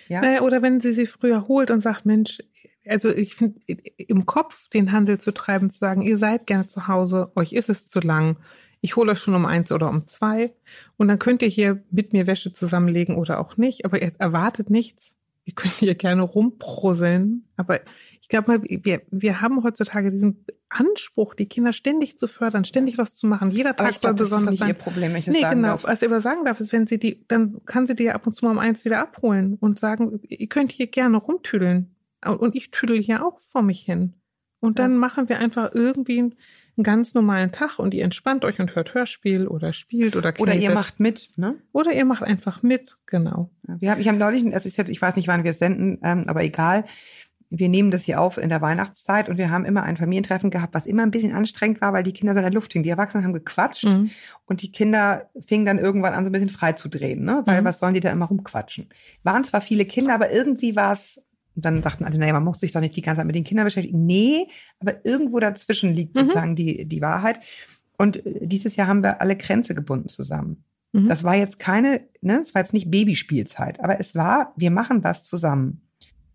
Ja. 0.08 0.22
Naja, 0.22 0.42
oder 0.42 0.62
wenn 0.62 0.82
sie 0.82 0.94
sie 0.94 1.06
früher 1.06 1.48
holt 1.48 1.72
und 1.72 1.80
sagt, 1.80 2.06
Mensch, 2.06 2.40
also 2.88 3.10
ich 3.10 3.36
finde, 3.36 3.60
im 3.98 4.26
Kopf 4.26 4.70
den 4.70 4.92
Handel 4.92 5.20
zu 5.20 5.32
treiben, 5.32 5.70
zu 5.70 5.78
sagen, 5.78 6.02
ihr 6.02 6.18
seid 6.18 6.48
gerne 6.48 6.68
zu 6.68 6.88
Hause, 6.88 7.32
euch 7.36 7.54
ist 7.54 7.70
es 7.70 7.88
zu 7.88 8.00
lang, 8.00 8.38
Ich 8.82 8.96
hole 8.96 9.12
euch 9.12 9.20
schon 9.20 9.34
um 9.34 9.48
eins 9.48 9.72
oder 9.72 9.90
um 9.90 10.06
zwei. 10.06 10.54
Und 10.98 11.08
dann 11.08 11.18
könnt 11.18 11.42
ihr 11.42 11.48
hier 11.48 11.84
mit 11.90 12.14
mir 12.14 12.28
Wäsche 12.28 12.52
zusammenlegen 12.52 13.16
oder 13.16 13.40
auch 13.40 13.58
nicht. 13.58 13.84
Aber 13.84 14.00
ihr 14.00 14.12
erwartet 14.20 14.70
nichts. 14.70 15.16
Ihr 15.46 15.54
könnt 15.56 15.74
hier 15.76 15.96
gerne 15.96 16.22
rumprusseln. 16.22 17.48
Aber 17.58 17.80
ich 18.26 18.30
glaube 18.30 18.52
mal, 18.52 18.64
wir, 18.64 19.04
wir 19.12 19.40
haben 19.42 19.64
heutzutage 19.64 20.10
diesen 20.10 20.46
Anspruch, 20.68 21.36
die 21.36 21.46
Kinder 21.46 21.74
ständig 21.74 22.18
zu 22.18 22.28
fördern, 22.28 22.66
ständig 22.66 22.98
was 22.98 23.16
zu 23.16 23.28
machen. 23.28 23.52
Jeder 23.52 23.76
Tag 23.76 23.94
soll 23.94 24.14
das 24.16 24.22
ist 24.22 24.30
besonders 24.32 24.50
nicht 24.54 24.60
sein. 24.62 24.70
ihr 24.70 24.74
Problem, 24.74 25.12
wenn 25.12 25.20
ich 25.20 25.26
das 25.26 25.36
Nee, 25.36 25.42
sagen 25.42 25.58
genau. 25.58 25.68
darf. 25.74 25.84
Was 25.84 26.02
ich 26.02 26.08
aber 26.08 26.22
sagen 26.22 26.44
darf, 26.44 26.60
ist, 26.60 26.74
wenn 26.74 26.88
sie 26.88 26.98
die, 26.98 27.24
dann 27.28 27.64
kann 27.66 27.86
sie 27.86 27.94
die 27.94 28.06
ja 28.06 28.16
ab 28.16 28.26
und 28.26 28.34
zu 28.34 28.44
mal 28.44 28.50
um 28.52 28.58
eins 28.58 28.84
wieder 28.84 28.98
abholen 29.00 29.58
und 29.60 29.78
sagen, 29.78 30.22
ihr 30.24 30.48
könnt 30.48 30.72
hier 30.72 30.88
gerne 30.88 31.18
rumtüdeln. 31.18 31.96
Und 32.26 32.56
ich 32.56 32.72
tüdel 32.72 33.00
hier 33.00 33.24
auch 33.24 33.38
vor 33.40 33.62
mich 33.62 33.82
hin. 33.82 34.16
Und 34.60 34.80
dann 34.80 34.94
Ja. 34.94 34.98
machen 34.98 35.30
wir 35.30 35.38
einfach 35.38 35.70
irgendwie 35.76 36.18
einen, 36.18 36.36
einen 36.78 36.84
ganz 36.84 37.14
normalen 37.14 37.52
Tag 37.52 37.78
und 37.78 37.94
ihr 37.94 38.04
entspannt 38.04 38.44
euch 38.44 38.60
und 38.60 38.74
hört 38.76 38.96
Hörspiel 38.96 39.48
oder 39.48 39.72
spielt 39.72 40.16
oder 40.16 40.34
Oder 40.40 40.54
ihr 40.56 40.60
knetet. 40.62 40.74
macht 40.74 41.00
mit, 41.00 41.30
ne? 41.36 41.56
Oder 41.74 41.94
ihr 41.94 42.06
macht 42.06 42.24
einfach 42.24 42.64
mit, 42.64 42.98
genau. 43.06 43.52
Wir 43.64 43.92
haben, 43.92 44.02
ich 44.02 44.08
habe 44.08 44.18
neulich, 44.18 44.44
es 44.52 44.66
ist 44.66 44.78
jetzt, 44.78 44.90
ich 44.90 45.00
weiß 45.02 45.16
nicht, 45.16 45.28
wann 45.28 45.44
wir 45.44 45.52
es 45.52 45.60
senden, 45.60 46.00
ähm, 46.04 46.24
aber 46.28 46.44
egal. 46.44 46.86
Wir 47.50 47.70
nehmen 47.70 47.92
das 47.92 48.04
hier 48.04 48.20
auf 48.20 48.38
in 48.38 48.50
der 48.50 48.62
Weihnachtszeit 48.62 49.30
und 49.30 49.38
wir 49.38 49.50
haben 49.52 49.66
immer 49.66 49.84
ein 49.84 49.98
Familientreffen 49.98 50.50
gehabt, 50.50 50.74
was 50.74 50.86
immer 50.86 51.04
ein 51.04 51.12
bisschen 51.12 51.34
anstrengend 51.34 51.80
war, 51.80 51.94
weil 51.94 52.04
die 52.04 52.12
Kinder 52.14 52.34
so 52.34 52.40
in 52.40 52.44
der 52.46 52.52
Luft 52.54 52.74
hingen. 52.74 52.84
Die 52.84 52.90
Erwachsenen 52.90 53.24
haben 53.24 53.34
gequatscht 53.34 53.86
Mhm. 53.86 54.10
und 54.46 54.62
die 54.62 54.72
Kinder 54.72 55.30
fingen 55.40 55.66
dann 55.66 55.78
irgendwann 55.80 56.14
an, 56.14 56.24
so 56.24 56.30
ein 56.30 56.32
bisschen 56.34 56.50
frei 56.50 56.74
zu 56.74 56.90
drehen, 56.90 57.24
ne? 57.24 57.44
Weil 57.46 57.62
Mhm. 57.62 57.66
was 57.66 57.80
sollen 57.80 57.94
die 57.94 58.00
da 58.00 58.10
immer 58.12 58.26
rumquatschen? 58.26 58.90
Waren 59.24 59.44
zwar 59.44 59.62
viele 59.62 59.86
Kinder, 59.86 60.14
aber 60.16 60.32
irgendwie 60.32 60.76
war 60.76 60.94
es, 60.94 61.22
dann 61.56 61.82
dachten 61.82 62.04
alle, 62.04 62.18
naja, 62.18 62.34
man 62.34 62.44
muss 62.44 62.60
sich 62.60 62.72
doch 62.74 62.82
nicht 62.82 62.96
die 62.96 63.02
ganze 63.02 63.20
Zeit 63.20 63.28
mit 63.28 63.36
den 63.36 63.44
Kindern 63.46 63.66
beschäftigen. 63.66 64.06
Nee, 64.06 64.48
aber 64.80 65.06
irgendwo 65.06 65.40
dazwischen 65.40 65.94
liegt 65.94 66.16
Mhm. 66.16 66.20
sozusagen 66.22 66.56
die, 66.56 66.86
die 66.86 67.02
Wahrheit. 67.02 67.40
Und 67.98 68.26
äh, 68.26 68.46
dieses 68.48 68.76
Jahr 68.76 68.88
haben 68.88 69.04
wir 69.04 69.22
alle 69.22 69.38
Grenze 69.38 69.74
gebunden 69.76 70.10
zusammen. 70.10 70.64
Mhm. 70.92 71.08
Das 71.08 71.24
war 71.24 71.36
jetzt 71.36 71.60
keine, 71.60 72.02
ne, 72.22 72.40
es 72.42 72.54
war 72.56 72.62
jetzt 72.62 72.74
nicht 72.74 72.92
Babyspielzeit, 72.92 73.80
aber 73.82 74.00
es 74.00 74.16
war, 74.16 74.52
wir 74.58 74.72
machen 74.72 75.04
was 75.04 75.24
zusammen. 75.24 75.82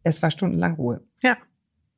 Es 0.03 0.23
war 0.23 0.31
stundenlang 0.31 0.75
Ruhe. 0.75 1.03
Ja. 1.23 1.37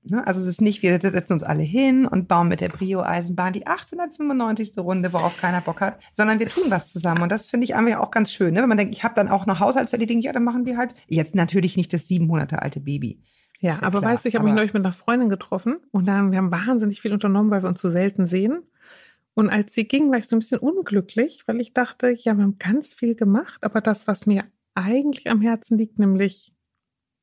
Ne, 0.04 0.26
also 0.26 0.40
es 0.40 0.46
ist 0.46 0.60
nicht, 0.60 0.82
wir 0.82 0.98
setzen 1.00 1.34
uns 1.34 1.44
alle 1.44 1.62
hin 1.62 2.06
und 2.06 2.26
bauen 2.26 2.48
mit 2.48 2.60
der 2.60 2.70
Brio-Eisenbahn 2.70 3.52
die 3.52 3.68
895. 3.68 4.76
Runde, 4.78 5.12
worauf 5.12 5.36
keiner 5.36 5.60
Bock 5.60 5.80
hat, 5.80 6.00
sondern 6.12 6.40
wir 6.40 6.48
tun 6.48 6.64
was 6.70 6.92
zusammen. 6.92 7.22
Und 7.22 7.30
das 7.30 7.46
finde 7.46 7.64
ich 7.64 7.76
einfach 7.76 8.00
auch 8.00 8.10
ganz 8.10 8.32
schön, 8.32 8.54
ne? 8.54 8.62
wenn 8.62 8.68
man 8.68 8.78
denkt, 8.78 8.96
ich 8.96 9.04
habe 9.04 9.14
dann 9.14 9.28
auch 9.28 9.46
noch 9.46 9.60
Haushaltserledigung, 9.60 10.20
ja, 10.20 10.32
dann 10.32 10.42
machen 10.42 10.66
wir 10.66 10.76
halt 10.76 10.96
jetzt 11.06 11.36
natürlich 11.36 11.76
nicht 11.76 11.92
das 11.92 12.08
sieben 12.08 12.26
Monate 12.26 12.60
alte 12.60 12.80
Baby. 12.80 13.22
Ja, 13.60 13.74
ja 13.74 13.82
aber 13.82 14.00
klar, 14.00 14.12
weißt 14.12 14.24
du, 14.24 14.28
ich 14.28 14.34
habe 14.34 14.44
mich 14.44 14.54
neulich 14.54 14.74
mit 14.74 14.84
einer 14.84 14.92
Freundin 14.92 15.28
getroffen 15.28 15.76
und 15.92 16.06
dann, 16.06 16.32
wir 16.32 16.38
haben 16.38 16.50
wahnsinnig 16.50 17.00
viel 17.00 17.12
unternommen, 17.12 17.52
weil 17.52 17.62
wir 17.62 17.68
uns 17.68 17.80
so 17.80 17.88
selten 17.88 18.26
sehen. 18.26 18.64
Und 19.34 19.50
als 19.50 19.72
sie 19.72 19.84
ging, 19.84 20.10
war 20.10 20.18
ich 20.18 20.26
so 20.26 20.34
ein 20.34 20.40
bisschen 20.40 20.58
unglücklich, 20.58 21.44
weil 21.46 21.60
ich 21.60 21.72
dachte, 21.72 22.10
ja, 22.10 22.36
wir 22.36 22.42
haben 22.42 22.58
ganz 22.58 22.92
viel 22.92 23.14
gemacht, 23.14 23.62
aber 23.62 23.80
das, 23.80 24.08
was 24.08 24.26
mir 24.26 24.44
eigentlich 24.74 25.30
am 25.30 25.40
Herzen 25.40 25.78
liegt, 25.78 26.00
nämlich 26.00 26.51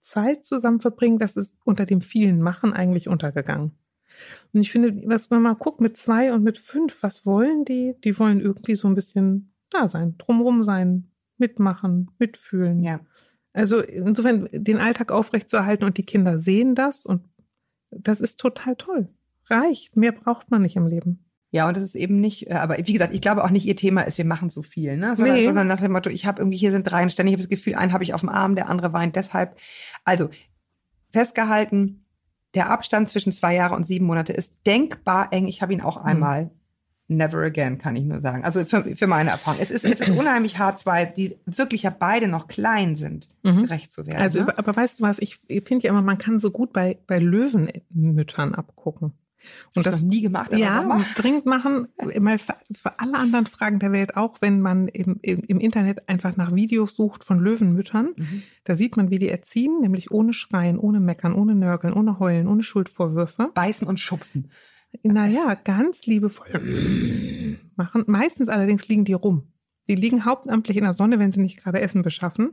Zeit 0.09 0.43
zusammen 0.43 0.81
verbringen, 0.81 1.19
das 1.19 1.35
ist 1.35 1.55
unter 1.63 1.85
dem 1.85 2.01
vielen 2.01 2.41
Machen 2.41 2.73
eigentlich 2.73 3.07
untergegangen. 3.07 3.71
Und 4.53 4.61
ich 4.61 4.71
finde, 4.71 5.07
was 5.07 5.29
man 5.29 5.41
mal 5.41 5.55
guckt 5.55 5.81
mit 5.81 5.97
zwei 5.97 6.33
und 6.33 6.43
mit 6.43 6.57
fünf, 6.57 7.03
was 7.03 7.25
wollen 7.25 7.63
die? 7.63 7.95
Die 8.03 8.17
wollen 8.19 8.41
irgendwie 8.41 8.75
so 8.75 8.87
ein 8.87 8.95
bisschen 8.95 9.53
da 9.69 9.87
sein, 9.87 10.15
drumrum 10.17 10.63
sein, 10.63 11.07
mitmachen, 11.37 12.11
mitfühlen. 12.17 12.83
Ja. 12.83 12.99
Also 13.53 13.79
insofern 13.79 14.49
den 14.51 14.77
Alltag 14.77 15.11
aufrechtzuerhalten 15.11 15.85
und 15.85 15.97
die 15.97 16.05
Kinder 16.05 16.39
sehen 16.39 16.75
das 16.75 17.05
und 17.05 17.23
das 17.91 18.19
ist 18.19 18.39
total 18.39 18.75
toll. 18.75 19.09
Reicht. 19.45 19.95
Mehr 19.95 20.11
braucht 20.11 20.51
man 20.51 20.61
nicht 20.61 20.75
im 20.75 20.87
Leben. 20.87 21.25
Ja, 21.51 21.67
und 21.67 21.75
das 21.77 21.83
ist 21.83 21.95
eben 21.95 22.19
nicht, 22.21 22.47
äh, 22.47 22.53
aber 22.53 22.77
wie 22.77 22.93
gesagt, 22.93 23.13
ich 23.13 23.21
glaube 23.21 23.43
auch 23.43 23.49
nicht 23.49 23.65
ihr 23.65 23.75
Thema 23.75 24.01
ist, 24.01 24.17
wir 24.19 24.25
machen 24.25 24.49
so 24.51 24.61
viel, 24.61 24.97
ne? 24.97 25.15
Sondern, 25.15 25.35
Nee. 25.35 25.45
sondern 25.47 25.67
nach 25.67 25.81
dem 25.81 25.91
Motto, 25.91 26.09
ich 26.11 26.25
habe 26.27 26.39
irgendwie, 26.41 26.57
hier 26.57 26.71
sind 26.71 26.83
drei 26.83 27.01
und 27.01 27.11
ständig 27.11 27.33
habe 27.33 27.41
ich 27.41 27.47
das 27.47 27.57
Gefühl, 27.57 27.75
einen 27.75 27.91
habe 27.91 28.03
ich 28.03 28.13
auf 28.13 28.19
dem 28.19 28.29
Arm, 28.29 28.55
der 28.55 28.69
andere 28.69 28.93
weint 28.93 29.15
deshalb. 29.15 29.55
Also, 30.03 30.29
festgehalten, 31.11 32.05
der 32.55 32.69
Abstand 32.69 33.09
zwischen 33.09 33.31
zwei 33.31 33.55
Jahre 33.55 33.75
und 33.75 33.83
sieben 33.85 34.05
Monate 34.05 34.33
ist 34.33 34.53
denkbar 34.65 35.31
eng. 35.31 35.47
Ich 35.47 35.61
habe 35.61 35.73
ihn 35.73 35.81
auch 35.81 35.97
einmal. 35.97 36.51
Never 37.11 37.39
again, 37.39 37.79
kann 37.79 37.95
ich 37.95 38.03
nur 38.05 38.19
sagen. 38.19 38.43
Also 38.43 38.63
für, 38.65 38.95
für 38.95 39.07
meine 39.07 39.31
Erfahrung. 39.31 39.59
Es 39.59 39.71
ist, 39.71 39.83
es 39.83 39.99
ist 39.99 40.11
unheimlich 40.11 40.59
hart, 40.59 40.79
zwei, 40.79 41.05
die 41.05 41.37
wirklich 41.47 41.81
ja 41.81 41.89
beide 41.89 42.27
noch 42.27 42.47
klein 42.47 42.95
sind, 42.95 43.27
Mhm. 43.41 43.63
gerecht 43.63 43.91
zu 43.91 44.05
werden. 44.05 44.21
Also, 44.21 44.43
ne? 44.43 44.55
aber 44.55 44.75
weißt 44.75 44.99
du 44.99 45.03
was, 45.03 45.17
ich, 45.17 45.39
ich 45.47 45.63
finde 45.67 45.85
ja 45.87 45.89
immer, 45.91 46.03
man 46.03 46.19
kann 46.19 46.37
so 46.37 46.51
gut 46.51 46.71
bei, 46.71 46.99
bei 47.07 47.17
Löwenmüttern 47.17 48.53
abgucken. 48.53 49.13
Und 49.75 49.85
das 49.85 49.95
das 49.95 50.03
nie 50.03 50.21
gemacht, 50.21 50.51
ja, 50.55 50.83
dringend 51.15 51.45
machen, 51.45 51.87
mal 52.19 52.37
für, 52.37 52.55
für 52.73 52.99
alle 52.99 53.13
anderen 53.15 53.45
Fragen 53.45 53.79
der 53.79 53.91
Welt 53.91 54.17
auch, 54.17 54.37
wenn 54.41 54.61
man 54.61 54.87
im, 54.87 55.19
im, 55.21 55.41
im 55.43 55.59
Internet 55.59 56.07
einfach 56.09 56.35
nach 56.37 56.53
Videos 56.53 56.95
sucht 56.95 57.23
von 57.23 57.39
Löwenmüttern, 57.39 58.09
Mhm. 58.15 58.43
da 58.63 58.75
sieht 58.75 58.97
man, 58.97 59.09
wie 59.09 59.19
die 59.19 59.29
erziehen, 59.29 59.79
nämlich 59.81 60.11
ohne 60.11 60.33
Schreien, 60.33 60.77
ohne 60.77 60.99
Meckern, 60.99 61.33
ohne 61.33 61.55
Nörgeln, 61.55 61.93
ohne 61.93 62.19
Heulen, 62.19 62.47
ohne 62.47 62.63
Schuldvorwürfe. 62.63 63.49
Beißen 63.53 63.87
und 63.87 63.99
schubsen. 63.99 64.51
Naja, 65.03 65.53
ganz 65.53 66.05
liebevoll 66.05 67.57
machen. 67.75 68.03
Meistens 68.07 68.49
allerdings 68.49 68.87
liegen 68.87 69.05
die 69.05 69.13
rum. 69.13 69.43
Die 69.89 69.95
liegen 69.95 70.23
hauptamtlich 70.23 70.77
in 70.77 70.83
der 70.83 70.93
Sonne, 70.93 71.17
wenn 71.17 71.31
sie 71.31 71.41
nicht 71.41 71.57
gerade 71.57 71.81
Essen 71.81 72.03
beschaffen. 72.03 72.51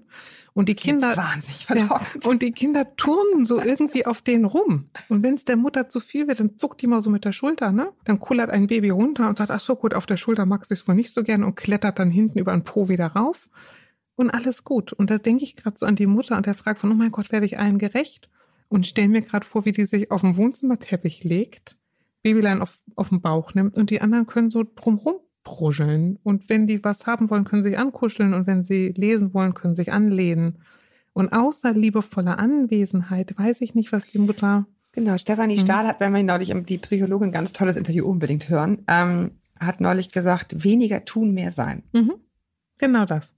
Und 0.54 0.70
die 0.70 0.74
Kinder, 0.74 1.14
Wahnsinnig 1.18 1.68
ja, 1.68 1.76
verlockend. 1.76 2.26
und 2.26 2.40
die 2.40 2.52
Kinder 2.52 2.96
turnen 2.96 3.44
so 3.44 3.60
irgendwie 3.60 4.06
auf 4.06 4.22
denen 4.22 4.46
rum. 4.46 4.88
Und 5.10 5.22
wenn 5.22 5.34
es 5.34 5.44
der 5.44 5.56
Mutter 5.56 5.90
zu 5.90 6.00
viel 6.00 6.28
wird, 6.28 6.40
dann 6.40 6.56
zuckt 6.56 6.80
die 6.80 6.86
mal 6.86 7.02
so 7.02 7.10
mit 7.10 7.26
der 7.26 7.32
Schulter, 7.32 7.72
ne? 7.72 7.92
Dann 8.04 8.20
kullert 8.20 8.48
ein 8.48 8.68
Baby 8.68 8.88
runter 8.88 9.28
und 9.28 9.36
sagt, 9.36 9.50
ach 9.50 9.60
so 9.60 9.76
gut, 9.76 9.92
auf 9.92 10.06
der 10.06 10.16
Schulter 10.16 10.46
mag 10.46 10.64
sie 10.64 10.72
es 10.72 10.88
wohl 10.88 10.94
nicht 10.94 11.12
so 11.12 11.22
gern 11.22 11.44
und 11.44 11.56
klettert 11.56 11.98
dann 11.98 12.10
hinten 12.10 12.38
über 12.38 12.52
den 12.52 12.64
Po 12.64 12.88
wieder 12.88 13.08
rauf. 13.08 13.50
Und 14.14 14.30
alles 14.30 14.64
gut. 14.64 14.94
Und 14.94 15.10
da 15.10 15.18
denke 15.18 15.44
ich 15.44 15.56
gerade 15.56 15.76
so 15.76 15.84
an 15.84 15.94
die 15.94 16.06
Mutter 16.06 16.38
und 16.38 16.46
der 16.46 16.54
fragt 16.54 16.80
von, 16.80 16.90
oh 16.90 16.94
mein 16.94 17.12
Gott, 17.12 17.32
werde 17.32 17.44
ich 17.44 17.58
allen 17.58 17.76
gerecht? 17.76 18.30
Und 18.68 18.86
stell 18.86 19.08
mir 19.08 19.20
gerade 19.20 19.46
vor, 19.46 19.66
wie 19.66 19.72
die 19.72 19.84
sich 19.84 20.10
auf 20.10 20.22
dem 20.22 20.38
Wohnzimmerteppich 20.38 21.22
legt, 21.22 21.76
Babylein 22.22 22.62
auf, 22.62 22.78
auf 22.94 23.10
den 23.10 23.20
Bauch 23.20 23.52
nimmt 23.52 23.76
und 23.76 23.90
die 23.90 24.00
anderen 24.00 24.26
können 24.26 24.50
so 24.50 24.64
drumrum 24.74 25.16
bruscheln. 25.46 26.18
Und 26.22 26.50
wenn 26.50 26.66
die 26.66 26.84
was 26.84 27.06
haben 27.06 27.30
wollen, 27.30 27.44
können 27.44 27.62
sie 27.62 27.70
sich 27.70 27.78
ankuscheln 27.78 28.34
und 28.34 28.46
wenn 28.46 28.62
sie 28.62 28.88
lesen 28.96 29.32
wollen, 29.32 29.54
können 29.54 29.74
sie 29.74 29.82
sich 29.84 29.92
anlehnen. 29.92 30.58
Und 31.14 31.32
außer 31.32 31.72
liebevoller 31.72 32.38
Anwesenheit 32.38 33.32
weiß 33.38 33.62
ich 33.62 33.74
nicht, 33.74 33.92
was 33.92 34.06
die 34.06 34.18
Mutter. 34.18 34.66
Genau, 34.92 35.16
Stefanie 35.16 35.56
Mhm. 35.56 35.60
Stahl 35.60 35.86
hat, 35.86 36.00
wenn 36.00 36.12
wir 36.12 36.22
neulich 36.22 36.52
die 36.66 36.78
Psychologin, 36.78 37.32
ganz 37.32 37.52
tolles 37.54 37.76
Interview 37.76 38.04
unbedingt 38.06 38.48
hören, 38.50 38.84
ähm, 38.88 39.30
hat 39.58 39.80
neulich 39.80 40.10
gesagt, 40.10 40.62
weniger 40.64 41.04
tun, 41.06 41.32
mehr 41.32 41.50
sein. 41.52 41.82
Mhm. 41.92 42.14
Genau 42.78 43.06
das. 43.06 43.34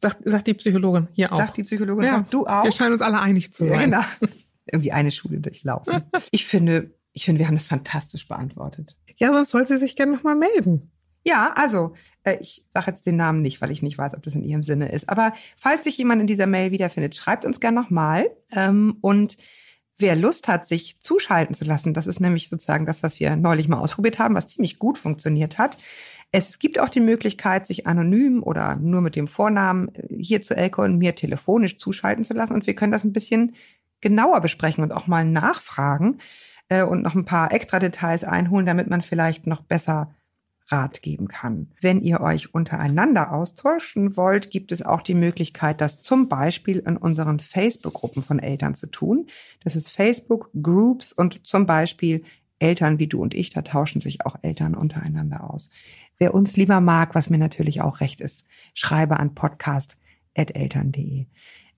Sagt, 0.00 0.18
sagt 0.24 0.46
die 0.46 0.54
Psychologin 0.54 1.08
hier 1.12 1.32
auch. 1.32 1.38
Sagt 1.38 1.56
die 1.56 1.62
Psychologin, 1.64 2.04
Ja. 2.04 2.10
sagt 2.18 2.34
du 2.34 2.46
auch. 2.46 2.64
Wir 2.64 2.70
scheinen 2.72 2.92
uns 2.92 3.02
alle 3.02 3.18
einig 3.20 3.52
zu 3.52 3.64
Ja, 3.64 3.70
sein. 3.70 3.80
genau. 3.90 4.02
Irgendwie 4.70 4.92
eine 4.92 5.10
Schule 5.10 5.38
durchlaufen. 5.38 6.02
ich 6.30 6.44
finde, 6.44 6.90
ich 7.12 7.24
finde, 7.24 7.38
wir 7.40 7.46
haben 7.48 7.54
das 7.56 7.66
fantastisch 7.66 8.28
beantwortet. 8.28 8.94
Ja, 9.16 9.32
sonst 9.32 9.50
soll 9.50 9.66
sie 9.66 9.78
sich 9.78 9.96
gerne 9.96 10.12
nochmal 10.12 10.34
melden. 10.36 10.90
Ja, 11.26 11.52
also, 11.56 11.92
äh, 12.22 12.38
ich 12.40 12.64
sage 12.70 12.92
jetzt 12.92 13.04
den 13.04 13.16
Namen 13.16 13.42
nicht, 13.42 13.60
weil 13.60 13.72
ich 13.72 13.82
nicht 13.82 13.98
weiß, 13.98 14.14
ob 14.14 14.22
das 14.22 14.36
in 14.36 14.44
ihrem 14.44 14.62
Sinne 14.62 14.92
ist. 14.92 15.08
Aber 15.08 15.32
falls 15.56 15.82
sich 15.82 15.98
jemand 15.98 16.20
in 16.20 16.28
dieser 16.28 16.46
Mail 16.46 16.70
wiederfindet, 16.70 17.16
schreibt 17.16 17.44
uns 17.44 17.58
gerne 17.58 17.80
nochmal. 17.80 18.30
Ähm, 18.52 18.98
und 19.00 19.36
wer 19.98 20.14
Lust 20.14 20.46
hat, 20.46 20.68
sich 20.68 21.00
zuschalten 21.00 21.52
zu 21.52 21.64
lassen, 21.64 21.94
das 21.94 22.06
ist 22.06 22.20
nämlich 22.20 22.48
sozusagen 22.48 22.86
das, 22.86 23.02
was 23.02 23.18
wir 23.18 23.34
neulich 23.34 23.66
mal 23.66 23.80
ausprobiert 23.80 24.20
haben, 24.20 24.36
was 24.36 24.46
ziemlich 24.46 24.78
gut 24.78 24.98
funktioniert 24.98 25.58
hat. 25.58 25.78
Es 26.30 26.60
gibt 26.60 26.78
auch 26.78 26.90
die 26.90 27.00
Möglichkeit, 27.00 27.66
sich 27.66 27.88
anonym 27.88 28.44
oder 28.44 28.76
nur 28.76 29.00
mit 29.00 29.16
dem 29.16 29.26
Vornamen 29.26 29.92
äh, 29.96 30.22
hier 30.22 30.42
zu 30.42 30.54
Elke 30.54 30.80
und 30.82 30.96
mir 30.96 31.16
telefonisch 31.16 31.76
zuschalten 31.76 32.22
zu 32.22 32.34
lassen. 32.34 32.54
Und 32.54 32.68
wir 32.68 32.76
können 32.76 32.92
das 32.92 33.02
ein 33.02 33.12
bisschen 33.12 33.56
genauer 34.00 34.40
besprechen 34.42 34.84
und 34.84 34.92
auch 34.92 35.08
mal 35.08 35.24
nachfragen 35.24 36.18
äh, 36.68 36.84
und 36.84 37.02
noch 37.02 37.16
ein 37.16 37.24
paar 37.24 37.50
extra 37.52 37.80
Details 37.80 38.22
einholen, 38.22 38.66
damit 38.66 38.88
man 38.88 39.02
vielleicht 39.02 39.48
noch 39.48 39.62
besser 39.62 40.14
Rat 40.68 41.02
geben 41.02 41.28
kann. 41.28 41.68
Wenn 41.80 42.00
ihr 42.00 42.20
euch 42.20 42.52
untereinander 42.54 43.32
austauschen 43.32 44.16
wollt, 44.16 44.50
gibt 44.50 44.72
es 44.72 44.82
auch 44.82 45.02
die 45.02 45.14
Möglichkeit, 45.14 45.80
das 45.80 46.02
zum 46.02 46.28
Beispiel 46.28 46.78
in 46.78 46.96
unseren 46.96 47.38
Facebook-Gruppen 47.38 48.22
von 48.22 48.38
Eltern 48.38 48.74
zu 48.74 48.86
tun. 48.88 49.28
Das 49.62 49.76
ist 49.76 49.90
Facebook 49.90 50.50
Groups 50.60 51.12
und 51.12 51.46
zum 51.46 51.66
Beispiel 51.66 52.24
Eltern 52.58 52.98
wie 52.98 53.06
du 53.06 53.22
und 53.22 53.34
ich, 53.34 53.50
da 53.50 53.62
tauschen 53.62 54.00
sich 54.00 54.24
auch 54.26 54.36
Eltern 54.42 54.74
untereinander 54.74 55.48
aus. 55.50 55.70
Wer 56.18 56.34
uns 56.34 56.56
lieber 56.56 56.80
mag, 56.80 57.14
was 57.14 57.30
mir 57.30 57.38
natürlich 57.38 57.82
auch 57.82 58.00
recht 58.00 58.20
ist, 58.20 58.44
schreibe 58.74 59.20
an 59.20 59.34
podcast.eltern.de. 59.34 61.26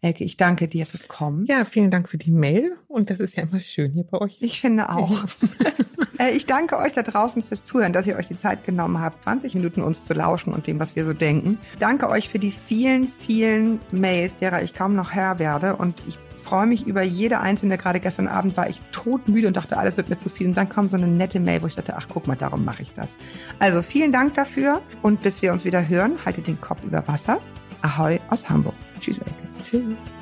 Elke, 0.00 0.22
ich 0.22 0.36
danke 0.36 0.68
dir 0.68 0.86
fürs 0.86 1.08
Kommen. 1.08 1.44
Ja, 1.46 1.64
vielen 1.64 1.90
Dank 1.90 2.08
für 2.08 2.18
die 2.18 2.30
Mail. 2.30 2.76
Und 2.86 3.10
das 3.10 3.18
ist 3.18 3.36
ja 3.36 3.42
immer 3.42 3.60
schön 3.60 3.92
hier 3.92 4.04
bei 4.04 4.20
euch. 4.20 4.40
Ich 4.40 4.60
finde 4.60 4.90
auch. 4.90 5.24
Äh, 6.18 6.32
ich 6.32 6.46
danke 6.46 6.78
euch 6.78 6.92
da 6.92 7.02
draußen 7.02 7.42
fürs 7.42 7.64
Zuhören, 7.64 7.92
dass 7.92 8.06
ihr 8.06 8.16
euch 8.16 8.28
die 8.28 8.36
Zeit 8.36 8.64
genommen 8.64 9.00
habt, 9.00 9.22
20 9.24 9.54
Minuten 9.54 9.82
uns 9.82 10.04
zu 10.04 10.14
lauschen 10.14 10.52
und 10.52 10.66
dem, 10.66 10.78
was 10.78 10.96
wir 10.96 11.04
so 11.04 11.12
denken. 11.12 11.58
Danke 11.78 12.08
euch 12.08 12.28
für 12.28 12.38
die 12.38 12.50
vielen, 12.50 13.08
vielen 13.08 13.80
Mails, 13.92 14.36
derer 14.36 14.62
ich 14.62 14.74
kaum 14.74 14.94
noch 14.94 15.12
Herr 15.12 15.38
werde. 15.38 15.76
Und 15.76 15.96
ich 16.06 16.18
freue 16.42 16.66
mich 16.66 16.86
über 16.86 17.02
jede 17.02 17.40
einzelne. 17.40 17.78
Gerade 17.78 18.00
gestern 18.00 18.26
Abend 18.26 18.56
war 18.56 18.68
ich 18.68 18.80
todmüde 18.92 19.48
und 19.48 19.56
dachte, 19.56 19.76
alles 19.76 19.96
wird 19.96 20.08
mir 20.08 20.18
zu 20.18 20.28
viel. 20.28 20.48
Und 20.48 20.56
dann 20.56 20.68
kam 20.68 20.88
so 20.88 20.96
eine 20.96 21.06
nette 21.06 21.40
Mail, 21.40 21.62
wo 21.62 21.66
ich 21.66 21.74
dachte, 21.74 21.94
ach 21.96 22.06
guck 22.08 22.26
mal, 22.26 22.36
darum 22.36 22.64
mache 22.64 22.82
ich 22.82 22.92
das. 22.94 23.14
Also 23.58 23.82
vielen 23.82 24.12
Dank 24.12 24.34
dafür 24.34 24.80
und 25.02 25.20
bis 25.20 25.42
wir 25.42 25.52
uns 25.52 25.64
wieder 25.64 25.86
hören, 25.86 26.18
haltet 26.24 26.46
den 26.46 26.60
Kopf 26.60 26.82
über 26.84 27.06
Wasser. 27.06 27.38
Ahoi 27.82 28.18
aus 28.30 28.48
Hamburg. 28.48 28.74
Tschüss, 29.00 29.18
Elke. 29.18 29.34
Tschüss. 29.62 30.17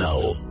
Now. 0.00 0.49